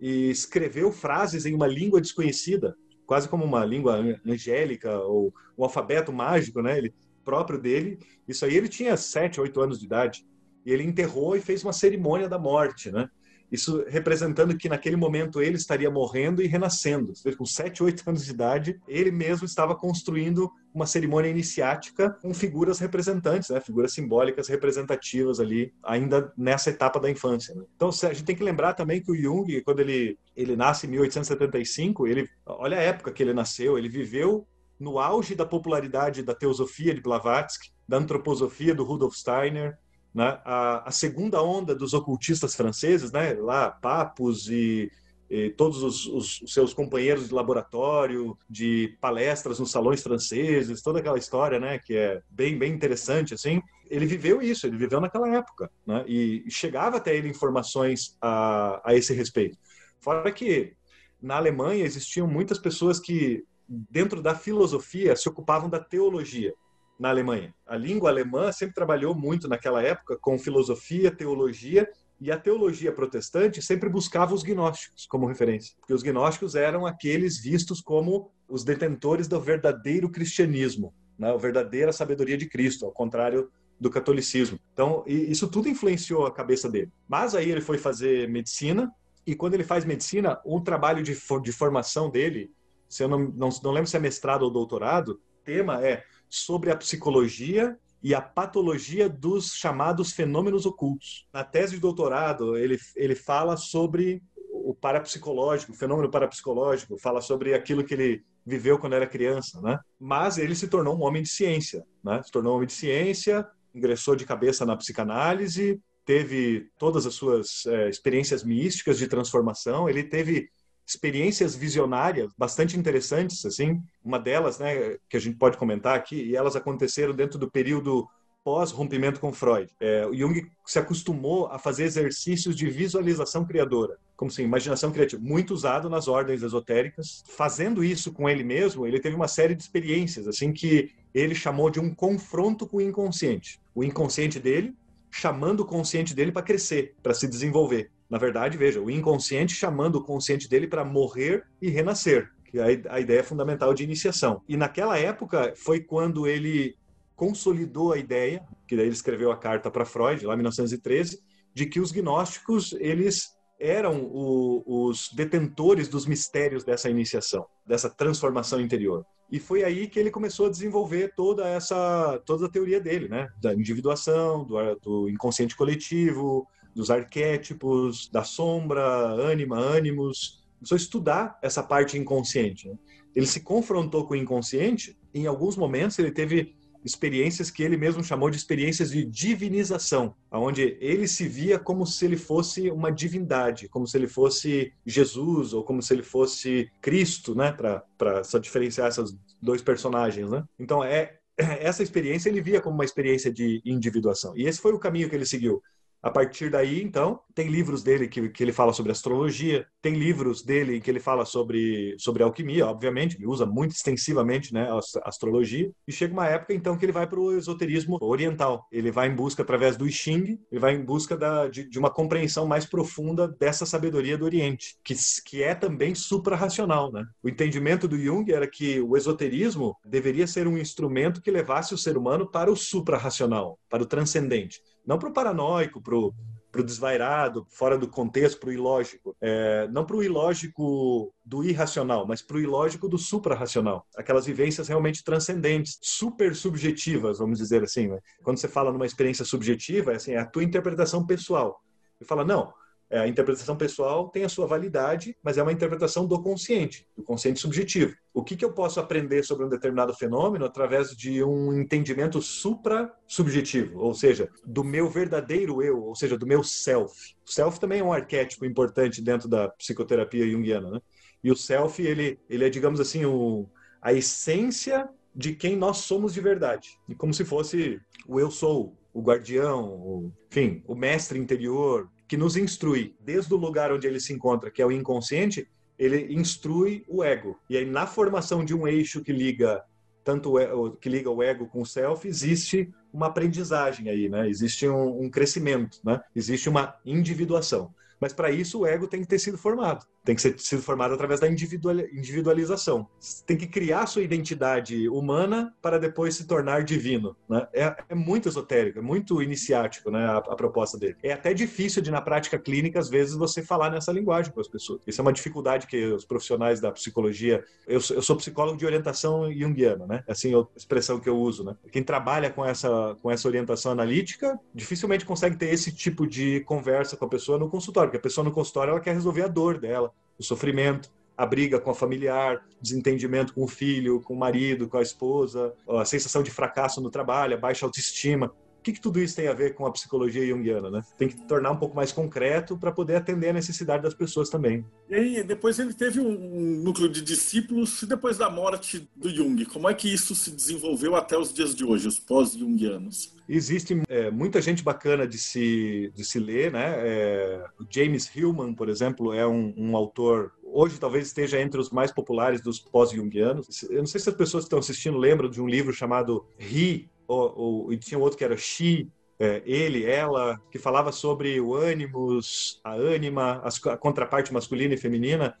[0.00, 6.12] e escreveu frases em uma língua desconhecida, quase como uma língua angélica ou um alfabeto
[6.12, 6.94] mágico, né, ele
[7.24, 7.98] próprio dele.
[8.26, 10.24] Isso aí ele tinha sete, oito anos de idade
[10.64, 13.08] e ele enterrou e fez uma cerimônia da morte, né?
[13.52, 17.12] Isso representando que naquele momento ele estaria morrendo e renascendo.
[17.36, 22.78] Com 7, 8 anos de idade, ele mesmo estava construindo uma cerimônia iniciática com figuras
[22.78, 23.60] representantes, né?
[23.60, 27.54] figuras simbólicas representativas ali, ainda nessa etapa da infância.
[27.54, 27.62] Né?
[27.76, 30.90] Então, a gente tem que lembrar também que o Jung, quando ele, ele nasce em
[30.90, 34.46] 1875, ele, olha a época que ele nasceu, ele viveu
[34.80, 39.78] no auge da popularidade da teosofia de Blavatsky, da antroposofia do Rudolf Steiner,
[40.14, 40.40] né?
[40.44, 43.32] a, a, segunda onda dos ocultistas franceses, né?
[43.34, 44.90] lá Papus e,
[45.30, 50.98] e todos os, os, os, seus companheiros de laboratório, de palestras nos salões franceses, toda
[50.98, 53.62] aquela história, né, que é bem bem interessante assim.
[53.88, 56.02] Ele viveu isso, ele viveu naquela época, né?
[56.06, 59.58] E chegava até ele informações a, a esse respeito.
[60.00, 60.74] Fora que
[61.20, 66.52] na Alemanha existiam muitas pessoas que dentro da filosofia, se ocupavam da teologia
[66.98, 67.54] na Alemanha.
[67.66, 71.88] A língua alemã sempre trabalhou muito naquela época com filosofia, teologia,
[72.20, 77.40] e a teologia protestante sempre buscava os gnósticos como referência, porque os gnósticos eram aqueles
[77.42, 81.32] vistos como os detentores do verdadeiro cristianismo, né?
[81.32, 84.60] a verdadeira sabedoria de Cristo, ao contrário do catolicismo.
[84.72, 86.92] Então, isso tudo influenciou a cabeça dele.
[87.08, 88.88] Mas aí ele foi fazer medicina,
[89.26, 92.52] e quando ele faz medicina, um trabalho de, de formação dele
[92.92, 96.76] se eu não, não, não lembro se é mestrado ou doutorado, tema é sobre a
[96.76, 101.26] psicologia e a patologia dos chamados fenômenos ocultos.
[101.30, 107.52] Na tese de doutorado, ele, ele fala sobre o parapsicológico, o fenômeno parapsicológico, fala sobre
[107.52, 109.78] aquilo que ele viveu quando era criança, né?
[110.00, 112.22] Mas ele se tornou um homem de ciência, né?
[112.24, 117.66] Se tornou um homem de ciência, ingressou de cabeça na psicanálise, teve todas as suas
[117.66, 120.48] é, experiências místicas de transformação, ele teve
[120.86, 123.82] experiências visionárias bastante interessantes, assim.
[124.04, 128.08] Uma delas, né, que a gente pode comentar aqui, e elas aconteceram dentro do período
[128.44, 129.70] pós-rompimento com Freud.
[129.80, 135.22] É, o Jung se acostumou a fazer exercícios de visualização criadora, como assim, imaginação criativa,
[135.22, 137.22] muito usado nas ordens esotéricas.
[137.28, 141.70] Fazendo isso com ele mesmo, ele teve uma série de experiências, assim, que ele chamou
[141.70, 143.60] de um confronto com o inconsciente.
[143.74, 144.74] O inconsciente dele
[145.12, 147.90] chamando o consciente dele para crescer, para se desenvolver.
[148.12, 152.82] Na verdade, veja, o inconsciente chamando o consciente dele para morrer e renascer, que é
[152.90, 154.42] a ideia fundamental de iniciação.
[154.46, 156.76] E naquela época foi quando ele
[157.16, 161.20] consolidou a ideia, que daí ele escreveu a carta para Freud, lá em 1913,
[161.54, 168.60] de que os gnósticos, eles eram o, os detentores dos mistérios dessa iniciação, dessa transformação
[168.60, 169.06] interior.
[169.30, 173.26] E foi aí que ele começou a desenvolver toda essa toda a teoria dele, né?
[173.40, 180.42] Da individuação, do, do inconsciente coletivo, dos arquétipos, da sombra, ânima, ânimos.
[180.58, 182.68] Começou a estudar essa parte inconsciente.
[182.68, 182.74] Né?
[183.14, 184.96] Ele se confrontou com o inconsciente.
[185.14, 186.54] em alguns momentos ele teve
[186.84, 192.04] experiências que ele mesmo chamou de experiências de divinização, onde ele se via como se
[192.04, 197.34] ele fosse uma divindade, como se ele fosse Jesus ou como se ele fosse Cristo,
[197.34, 200.44] né, para só diferenciar esses dois personagens, né?
[200.58, 204.36] Então é essa experiência ele via como uma experiência de individuação.
[204.36, 205.62] E esse foi o caminho que ele seguiu.
[206.02, 210.42] A partir daí, então, tem livros dele que, que ele fala sobre astrologia, tem livros
[210.42, 215.70] dele que ele fala sobre, sobre alquimia, obviamente, ele usa muito extensivamente né, a astrologia,
[215.86, 218.66] e chega uma época, então, que ele vai para o esoterismo oriental.
[218.72, 221.78] Ele vai em busca, através do I Ching, ele vai em busca da, de, de
[221.78, 224.94] uma compreensão mais profunda dessa sabedoria do Oriente, que,
[225.24, 226.90] que é também suprarracional.
[226.90, 227.04] Né?
[227.22, 231.78] O entendimento do Jung era que o esoterismo deveria ser um instrumento que levasse o
[231.78, 237.46] ser humano para o suprarracional, para o transcendente não para o paranoico, para o desvairado,
[237.48, 239.16] fora do contexto, para o ilógico.
[239.20, 243.86] É, não para o ilógico do irracional, mas para o ilógico do suprarracional.
[243.96, 247.88] Aquelas vivências realmente transcendentes, super subjetivas, vamos dizer assim.
[247.88, 247.98] Né?
[248.22, 251.62] Quando você fala numa experiência subjetiva, é, assim, é a tua interpretação pessoal.
[251.98, 252.52] Você fala, não,
[252.98, 257.40] a interpretação pessoal tem a sua validade, mas é uma interpretação do consciente, do consciente
[257.40, 257.94] subjetivo.
[258.12, 263.80] O que, que eu posso aprender sobre um determinado fenômeno através de um entendimento supra-subjetivo,
[263.80, 267.14] ou seja, do meu verdadeiro eu, ou seja, do meu self.
[267.26, 270.80] O self também é um arquétipo importante dentro da psicoterapia junguiana, né?
[271.24, 273.48] E o self, ele, ele é, digamos assim, o,
[273.80, 276.78] a essência de quem nós somos de verdade.
[276.88, 282.16] E como se fosse o eu sou, o guardião, o, enfim, o mestre interior, que
[282.16, 285.48] nos instrui desde o lugar onde ele se encontra, que é o inconsciente,
[285.78, 287.38] ele instrui o ego.
[287.48, 289.64] E aí na formação de um eixo que liga
[290.04, 294.28] tanto o, que liga o ego com o self, existe uma aprendizagem aí, né?
[294.28, 296.00] Existe um, um crescimento, né?
[296.14, 297.72] Existe uma individuação.
[298.00, 300.94] Mas para isso o ego tem que ter sido formado tem que ser sido formado
[300.94, 302.88] através da individualização.
[302.98, 307.16] Você tem que criar sua identidade humana para depois se tornar divino.
[307.28, 307.46] Né?
[307.52, 310.96] É, é, muito esotérico, é muito iniciático né, a, a, proposta dele.
[311.02, 314.48] É até difícil de, na prática clínica, às vezes, você falar nessa linguagem com as
[314.48, 314.80] pessoas.
[314.86, 317.44] Isso é uma dificuldade que os profissionais da psicologia.
[317.66, 320.04] Eu, eu sou psicólogo de orientação junguiana, né?
[320.08, 321.44] Assim, a expressão que eu uso.
[321.44, 321.54] Né?
[321.70, 326.96] Quem trabalha com essa, com essa orientação analítica dificilmente consegue ter esse tipo de conversa
[326.96, 329.58] com a pessoa no consultório, porque a pessoa no consultório ela quer resolver a dor
[329.58, 330.90] dela o sofrimento.
[331.16, 335.54] a briga com a familiar, desentendimento com o filho, com o marido, com a esposa,
[335.68, 338.32] a sensação de fracasso no trabalho, a baixa autoestima.
[338.62, 340.82] O que, que, tudo isso tem a ver com a psicologia junguiana, né?
[340.96, 344.64] Tem que tornar um pouco mais concreto para poder atender a necessidade das pessoas também.
[344.88, 349.44] E aí, depois ele teve um núcleo de discípulos, e depois da morte do Jung,
[349.46, 353.16] como é que isso se desenvolveu até os dias de hoje, os pós-jungianos?
[353.28, 356.74] Existe é, muita gente bacana de se, de se ler, né?
[356.76, 361.70] É, o James Hillman, por exemplo, é um, um autor hoje talvez esteja entre os
[361.70, 363.62] mais populares dos pós-jungianos.
[363.64, 366.88] Eu não sei se as pessoas que estão assistindo lembram de um livro chamado He,
[367.06, 368.88] ou, ou, e tinha outro que era She,
[369.18, 375.36] é, ele, ela, que falava sobre o ânimos, a ânima, a contraparte masculina e feminina.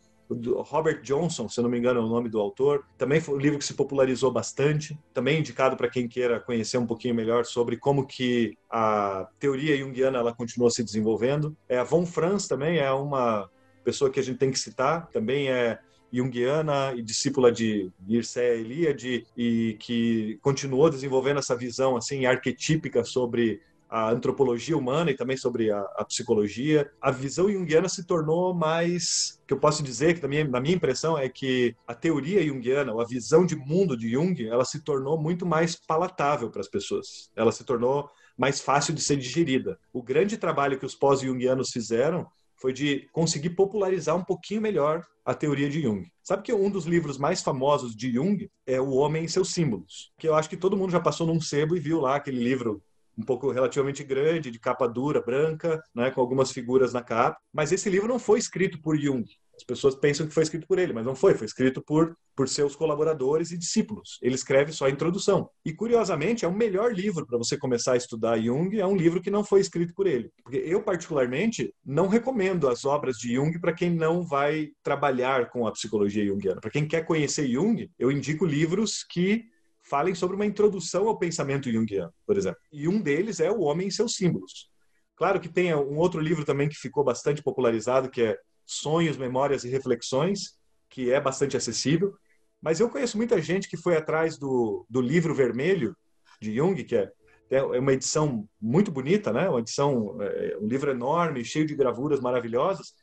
[0.58, 3.58] Robert Johnson, se não me engano é o nome do autor, também foi um livro
[3.58, 8.06] que se popularizou bastante, também indicado para quem queira conhecer um pouquinho melhor sobre como
[8.06, 11.54] que a teoria junguiana ela continuou se desenvolvendo.
[11.68, 13.50] É, a Von Franz também é uma
[13.84, 15.78] pessoa que a gente tem que citar, também é
[16.12, 23.60] junguiana e discípula de Mircea Eliade e que continuou desenvolvendo essa visão assim arquetípica sobre
[23.92, 26.90] a antropologia humana e também sobre a, a, psicologia.
[26.98, 30.74] A visão junguiana se tornou mais, que eu posso dizer que na minha, na minha
[30.74, 34.80] impressão é que a teoria junguiana, ou a visão de mundo de Jung, ela se
[34.80, 37.30] tornou muito mais palatável para as pessoas.
[37.36, 39.78] Ela se tornou mais fácil de ser digerida.
[39.92, 42.26] O grande trabalho que os pós-jungianos fizeram
[42.62, 46.06] foi de conseguir popularizar um pouquinho melhor a teoria de Jung.
[46.22, 50.12] Sabe que um dos livros mais famosos de Jung é O Homem e seus Símbolos,
[50.16, 52.80] que eu acho que todo mundo já passou num sebo e viu lá aquele livro
[53.18, 57.36] um pouco relativamente grande, de capa dura, branca, né, com algumas figuras na capa.
[57.52, 59.24] Mas esse livro não foi escrito por Jung.
[59.54, 61.34] As pessoas pensam que foi escrito por ele, mas não foi.
[61.34, 64.18] Foi escrito por, por seus colaboradores e discípulos.
[64.22, 65.48] Ele escreve só a introdução.
[65.64, 68.78] E, curiosamente, é o melhor livro para você começar a estudar Jung.
[68.78, 70.30] É um livro que não foi escrito por ele.
[70.42, 75.66] Porque eu, particularmente, não recomendo as obras de Jung para quem não vai trabalhar com
[75.66, 76.60] a psicologia junguiana.
[76.60, 79.44] Para quem quer conhecer Jung, eu indico livros que
[79.82, 82.60] falem sobre uma introdução ao pensamento junguiano, por exemplo.
[82.72, 84.70] E um deles é O Homem e seus Símbolos.
[85.16, 89.64] Claro que tem um outro livro também que ficou bastante popularizado, que é Sonhos, Memórias
[89.64, 90.58] e Reflexões,
[90.88, 92.14] que é bastante acessível.
[92.60, 95.96] Mas eu conheço muita gente que foi atrás do, do livro vermelho
[96.40, 97.10] de Jung, que é,
[97.50, 99.48] é uma edição muito bonita, né?
[99.48, 102.94] Uma edição, é, um livro enorme, cheio de gravuras maravilhosas.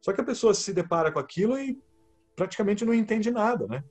[0.00, 1.78] Só que a pessoa se depara com aquilo e
[2.34, 3.84] praticamente não entende nada, né?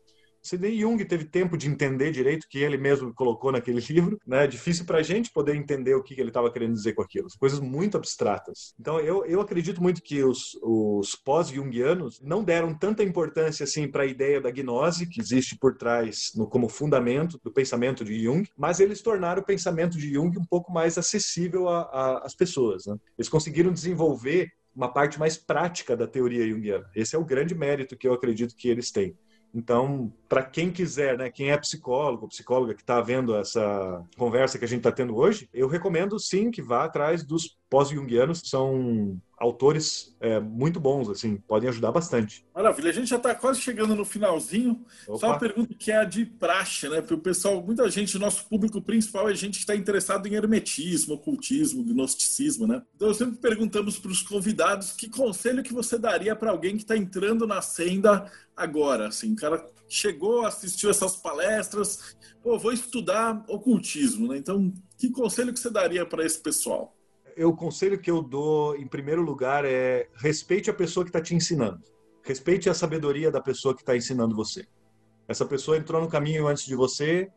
[0.43, 4.43] Se nem Jung teve tempo de entender direito que ele mesmo colocou naquele livro, né?
[4.43, 7.27] É difícil para a gente poder entender o que ele estava querendo dizer com aquilo.
[7.39, 8.73] Coisas muito abstratas.
[8.79, 14.03] Então, eu, eu acredito muito que os, os pós-jungianos não deram tanta importância assim para
[14.03, 18.47] a ideia da gnose que existe por trás no, como fundamento do pensamento de Jung,
[18.57, 22.85] mas eles tornaram o pensamento de Jung um pouco mais acessível às pessoas.
[22.85, 22.97] Né?
[23.17, 26.89] Eles conseguiram desenvolver uma parte mais prática da teoria junguiana.
[26.95, 29.15] Esse é o grande mérito que eu acredito que eles têm.
[29.53, 34.65] Então, para quem quiser, né, quem é psicólogo, psicóloga que está vendo essa conversa que
[34.65, 40.15] a gente está tendo hoje, eu recomendo sim que vá atrás dos pós-jungianos, são autores
[40.19, 42.45] é, muito bons, assim, podem ajudar bastante.
[42.53, 44.85] Maravilha, a gente já está quase chegando no finalzinho.
[45.07, 45.17] Opa.
[45.17, 47.01] Só uma pergunta que é a de praxe, né?
[47.01, 51.15] Porque o pessoal, muita gente, nosso público principal é gente que está interessado em hermetismo,
[51.15, 52.81] ocultismo, gnosticismo, né?
[52.95, 56.95] Então, sempre perguntamos para os convidados que conselho que você daria para alguém que está
[56.95, 64.27] entrando na senda agora, assim, o cara chegou, assistiu essas palestras, pô, vou estudar ocultismo,
[64.27, 64.37] né?
[64.37, 66.95] Então, que conselho que você daria para esse pessoal?
[67.35, 71.21] Eu, o conselho que eu dou, em primeiro lugar, é respeite a pessoa que está
[71.21, 71.81] te ensinando.
[72.23, 74.65] Respeite a sabedoria da pessoa que está ensinando você.
[75.27, 77.29] Essa pessoa entrou no caminho antes de você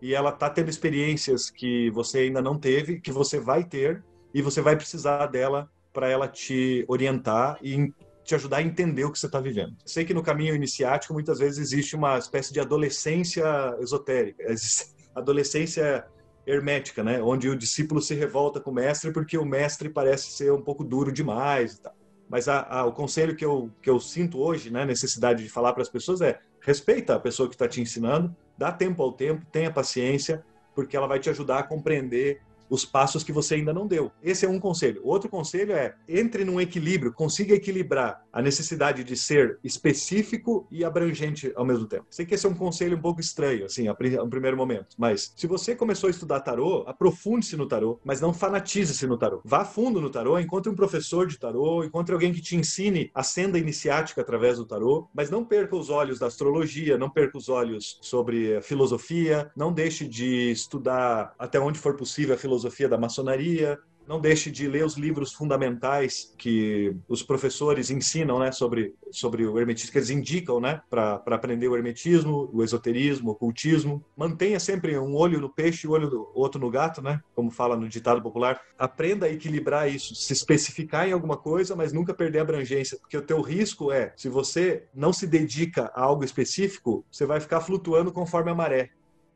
[0.00, 4.02] e ela está tendo experiências que você ainda não teve, que você vai ter
[4.34, 7.92] e você vai precisar dela para ela te orientar e
[8.24, 9.76] te ajudar a entender o que você está vivendo.
[9.84, 13.44] Sei que no caminho iniciático muitas vezes existe uma espécie de adolescência
[13.80, 14.44] esotérica,
[15.14, 16.04] adolescência
[16.46, 17.22] hermética, né?
[17.22, 20.84] Onde o discípulo se revolta com o mestre porque o mestre parece ser um pouco
[20.84, 21.94] duro demais tal.
[22.28, 25.72] Mas a, a, o conselho que eu, que eu sinto hoje, né, necessidade de falar
[25.74, 29.44] para as pessoas é respeita a pessoa que está te ensinando, dá tempo ao tempo,
[29.52, 32.40] tenha paciência, porque ela vai te ajudar a compreender
[32.72, 34.10] os passos que você ainda não deu.
[34.22, 35.02] Esse é um conselho.
[35.04, 41.52] Outro conselho é entre num equilíbrio, consiga equilibrar a necessidade de ser específico e abrangente
[41.54, 42.06] ao mesmo tempo.
[42.08, 45.34] Sei que esse é um conselho um pouco estranho, assim, a, um primeiro momento, mas
[45.36, 49.42] se você começou a estudar tarô, aprofunde-se no tarô, mas não fanatize-se no tarô.
[49.44, 53.22] Vá fundo no tarô, encontre um professor de tarô, encontre alguém que te ensine a
[53.22, 57.50] senda iniciática através do tarô, mas não perca os olhos da astrologia, não perca os
[57.50, 62.98] olhos sobre filosofia, não deixe de estudar até onde for possível a filosofia filosofia da
[62.98, 69.46] maçonaria, não deixe de ler os livros fundamentais que os professores ensinam, né, sobre, sobre
[69.46, 74.04] o hermetismo, que eles indicam, né, para aprender o hermetismo, o esoterismo, o ocultismo.
[74.16, 77.76] Mantenha sempre um olho no peixe e o olho outro no gato, né, como fala
[77.76, 78.60] no ditado popular.
[78.76, 83.16] Aprenda a equilibrar isso, se especificar em alguma coisa, mas nunca perder a abrangência, porque
[83.16, 87.60] o teu risco é, se você não se dedica a algo específico, você vai ficar
[87.60, 88.90] flutuando conforme a maré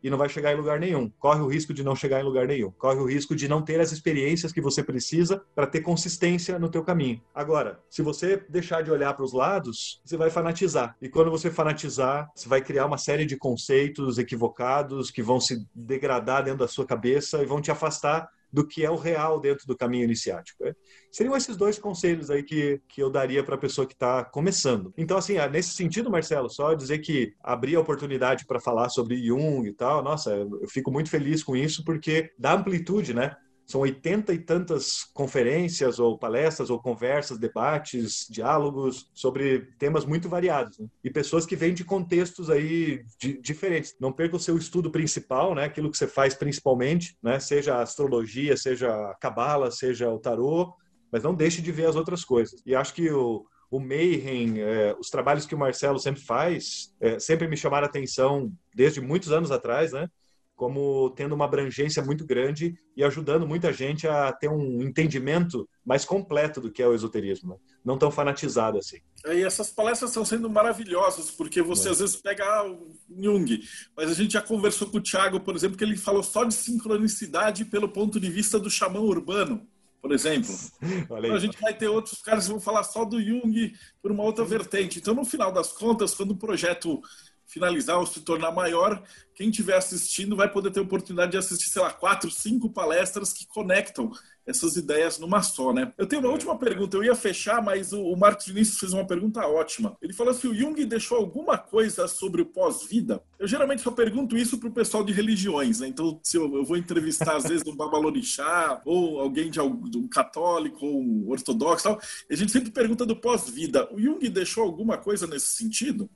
[0.07, 1.11] e não vai chegar em lugar nenhum.
[1.19, 2.71] Corre o risco de não chegar em lugar nenhum.
[2.71, 6.69] Corre o risco de não ter as experiências que você precisa para ter consistência no
[6.69, 7.21] teu caminho.
[7.35, 10.97] Agora, se você deixar de olhar para os lados, você vai fanatizar.
[11.03, 15.67] E quando você fanatizar, você vai criar uma série de conceitos equivocados que vão se
[15.75, 19.67] degradar dentro da sua cabeça e vão te afastar do que é o real dentro
[19.67, 20.65] do caminho iniciático.
[20.65, 20.75] Né?
[21.11, 24.93] Seriam esses dois conselhos aí que, que eu daria para a pessoa que está começando.
[24.97, 29.23] Então, assim, ah, nesse sentido, Marcelo, só dizer que abrir a oportunidade para falar sobre
[29.25, 33.37] Jung e tal, nossa, eu fico muito feliz com isso, porque dá amplitude, né?
[33.67, 40.79] São oitenta e tantas conferências, ou palestras, ou conversas, debates, diálogos sobre temas muito variados.
[40.79, 40.87] Né?
[41.03, 43.97] E pessoas que vêm de contextos aí de, diferentes.
[44.01, 45.65] Não perca o seu estudo principal, né?
[45.65, 47.41] aquilo que você faz principalmente, né?
[47.41, 50.73] seja a astrologia, seja a cabala, seja o tarô,
[51.11, 52.63] mas não deixe de ver as outras coisas.
[52.65, 57.19] E acho que o, o Mayhem, é, os trabalhos que o Marcelo sempre faz, é,
[57.19, 60.09] sempre me chamaram a atenção desde muitos anos atrás, né?
[60.57, 66.05] Como tendo uma abrangência muito grande e ajudando muita gente a ter um entendimento mais
[66.05, 67.57] completo do que é o esoterismo, né?
[67.85, 68.97] não tão fanatizado assim.
[69.27, 71.93] É, e essas palestras estão sendo maravilhosas, porque você é.
[71.93, 73.63] às vezes pega ah, o Jung,
[73.95, 76.55] mas a gente já conversou com o Thiago, por exemplo, que ele falou só de
[76.55, 79.67] sincronicidade pelo ponto de vista do xamã urbano
[80.01, 80.55] por exemplo.
[81.03, 84.23] Então, a gente vai ter outros caras que vão falar só do Jung por uma
[84.23, 84.99] outra vertente.
[84.99, 87.01] Então, no final das contas, quando o projeto
[87.47, 89.03] finalizar ou se tornar maior,
[89.35, 93.47] quem estiver assistindo vai poder ter oportunidade de assistir, sei lá, quatro, cinco palestras que
[93.47, 94.11] conectam
[94.47, 95.93] essas ideias numa só, né?
[95.99, 99.05] Eu tenho uma última pergunta, eu ia fechar, mas o, o Marcos Vinícius fez uma
[99.05, 99.97] pergunta ótima.
[100.01, 103.21] Ele falou se o Jung deixou alguma coisa sobre o pós-vida.
[103.39, 105.89] Eu geralmente só pergunto isso para o pessoal de religiões, né?
[105.89, 109.59] Então, se eu, eu vou entrevistar, às vezes, um babalorixá, ou alguém de,
[109.91, 113.93] de um católico, ou um ortodoxo, tal, a gente sempre pergunta do pós-vida.
[113.93, 116.09] O Jung deixou alguma coisa nesse sentido?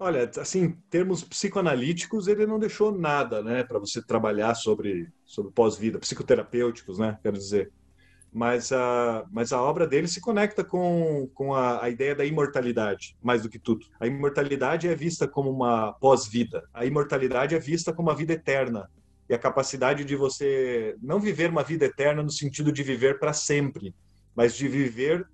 [0.00, 5.50] Olha, assim, em termos psicoanalíticos, ele não deixou nada, né, para você trabalhar sobre, sobre
[5.50, 7.72] pós-vida, psicoterapêuticos, né, quero dizer.
[8.32, 13.16] Mas a, mas a obra dele se conecta com, com a, a ideia da imortalidade,
[13.20, 13.86] mais do que tudo.
[13.98, 16.62] A imortalidade é vista como uma pós-vida.
[16.72, 18.88] A imortalidade é vista como uma vida eterna.
[19.28, 23.32] E a capacidade de você não viver uma vida eterna no sentido de viver para
[23.32, 23.94] sempre,
[24.36, 25.26] mas de viver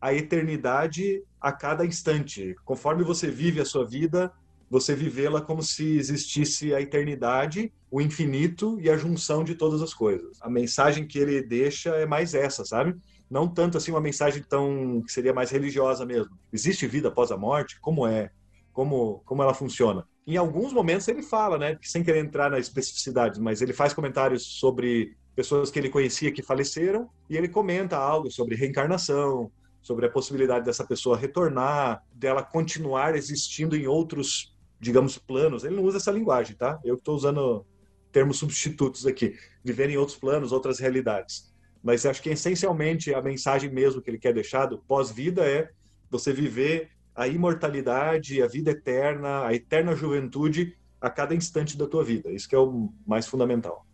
[0.00, 2.54] a eternidade a cada instante.
[2.64, 4.32] Conforme você vive a sua vida,
[4.70, 9.94] você vivê-la como se existisse a eternidade, o infinito e a junção de todas as
[9.94, 10.38] coisas.
[10.42, 12.96] A mensagem que ele deixa é mais essa, sabe?
[13.30, 16.36] Não tanto assim uma mensagem tão que seria mais religiosa mesmo.
[16.52, 17.80] Existe vida após a morte?
[17.80, 18.30] Como é?
[18.72, 20.06] Como como ela funciona?
[20.26, 24.58] Em alguns momentos ele fala, né, sem querer entrar na especificidade, mas ele faz comentários
[24.58, 29.50] sobre pessoas que ele conhecia que faleceram e ele comenta algo sobre reencarnação,
[29.88, 35.64] sobre a possibilidade dessa pessoa retornar, dela continuar existindo em outros, digamos, planos.
[35.64, 36.78] Ele não usa essa linguagem, tá?
[36.84, 37.64] Eu estou usando
[38.12, 39.34] termos substitutos aqui,
[39.64, 41.50] viver em outros planos, outras realidades.
[41.82, 45.70] Mas acho que essencialmente a mensagem mesmo que ele quer deixar do pós-vida é
[46.10, 52.04] você viver a imortalidade, a vida eterna, a eterna juventude a cada instante da tua
[52.04, 52.30] vida.
[52.30, 53.86] Isso que é o mais fundamental.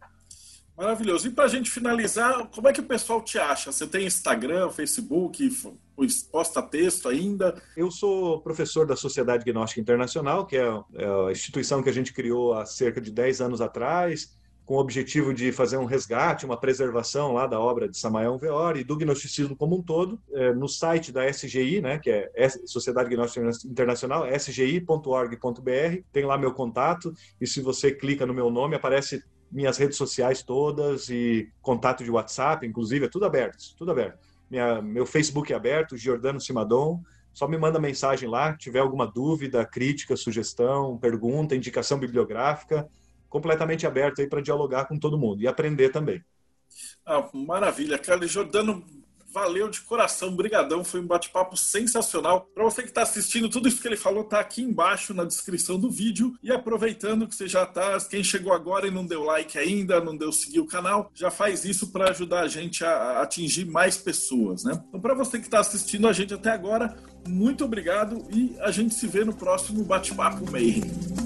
[0.77, 1.29] Maravilhoso.
[1.29, 3.71] E para a gente finalizar, como é que o pessoal te acha?
[3.71, 5.49] Você tem Instagram, Facebook,
[6.33, 7.55] posta texto ainda?
[7.77, 12.13] Eu sou professor da Sociedade Gnóstica Internacional, que é, é a instituição que a gente
[12.13, 16.59] criou há cerca de 10 anos atrás, com o objetivo de fazer um resgate, uma
[16.59, 20.19] preservação lá da obra de Samael Veor e do gnosticismo como um todo.
[20.33, 26.53] É, no site da SGI, né, que é Sociedade Gnóstica Internacional, sgi.org.br, tem lá meu
[26.53, 29.23] contato e se você clica no meu nome, aparece
[29.55, 34.19] minhas redes sociais todas e contato de WhatsApp, inclusive, é tudo aberto, tudo aberto.
[34.51, 37.01] Minha, meu Facebook é aberto, Giordano Simadon.
[37.33, 42.89] Só me manda mensagem lá, tiver alguma dúvida, crítica, sugestão, pergunta, indicação bibliográfica,
[43.29, 46.23] completamente aberto aí para dialogar com todo mundo e aprender também.
[47.07, 48.85] Ah, maravilha, Carlos Jordano,
[49.35, 52.49] Valeu de coração, brigadão, foi um bate-papo sensacional.
[52.55, 55.77] Para você que está assistindo, tudo isso que ele falou está aqui embaixo na descrição
[55.77, 56.39] do vídeo.
[56.41, 60.17] E aproveitando que você já está, quem chegou agora e não deu like ainda, não
[60.17, 64.63] deu seguir o canal, já faz isso para ajudar a gente a atingir mais pessoas,
[64.63, 64.81] né?
[64.89, 68.95] Então, para você que está assistindo a gente até agora, muito obrigado e a gente
[68.95, 71.24] se vê no próximo bate-papo Mayhem.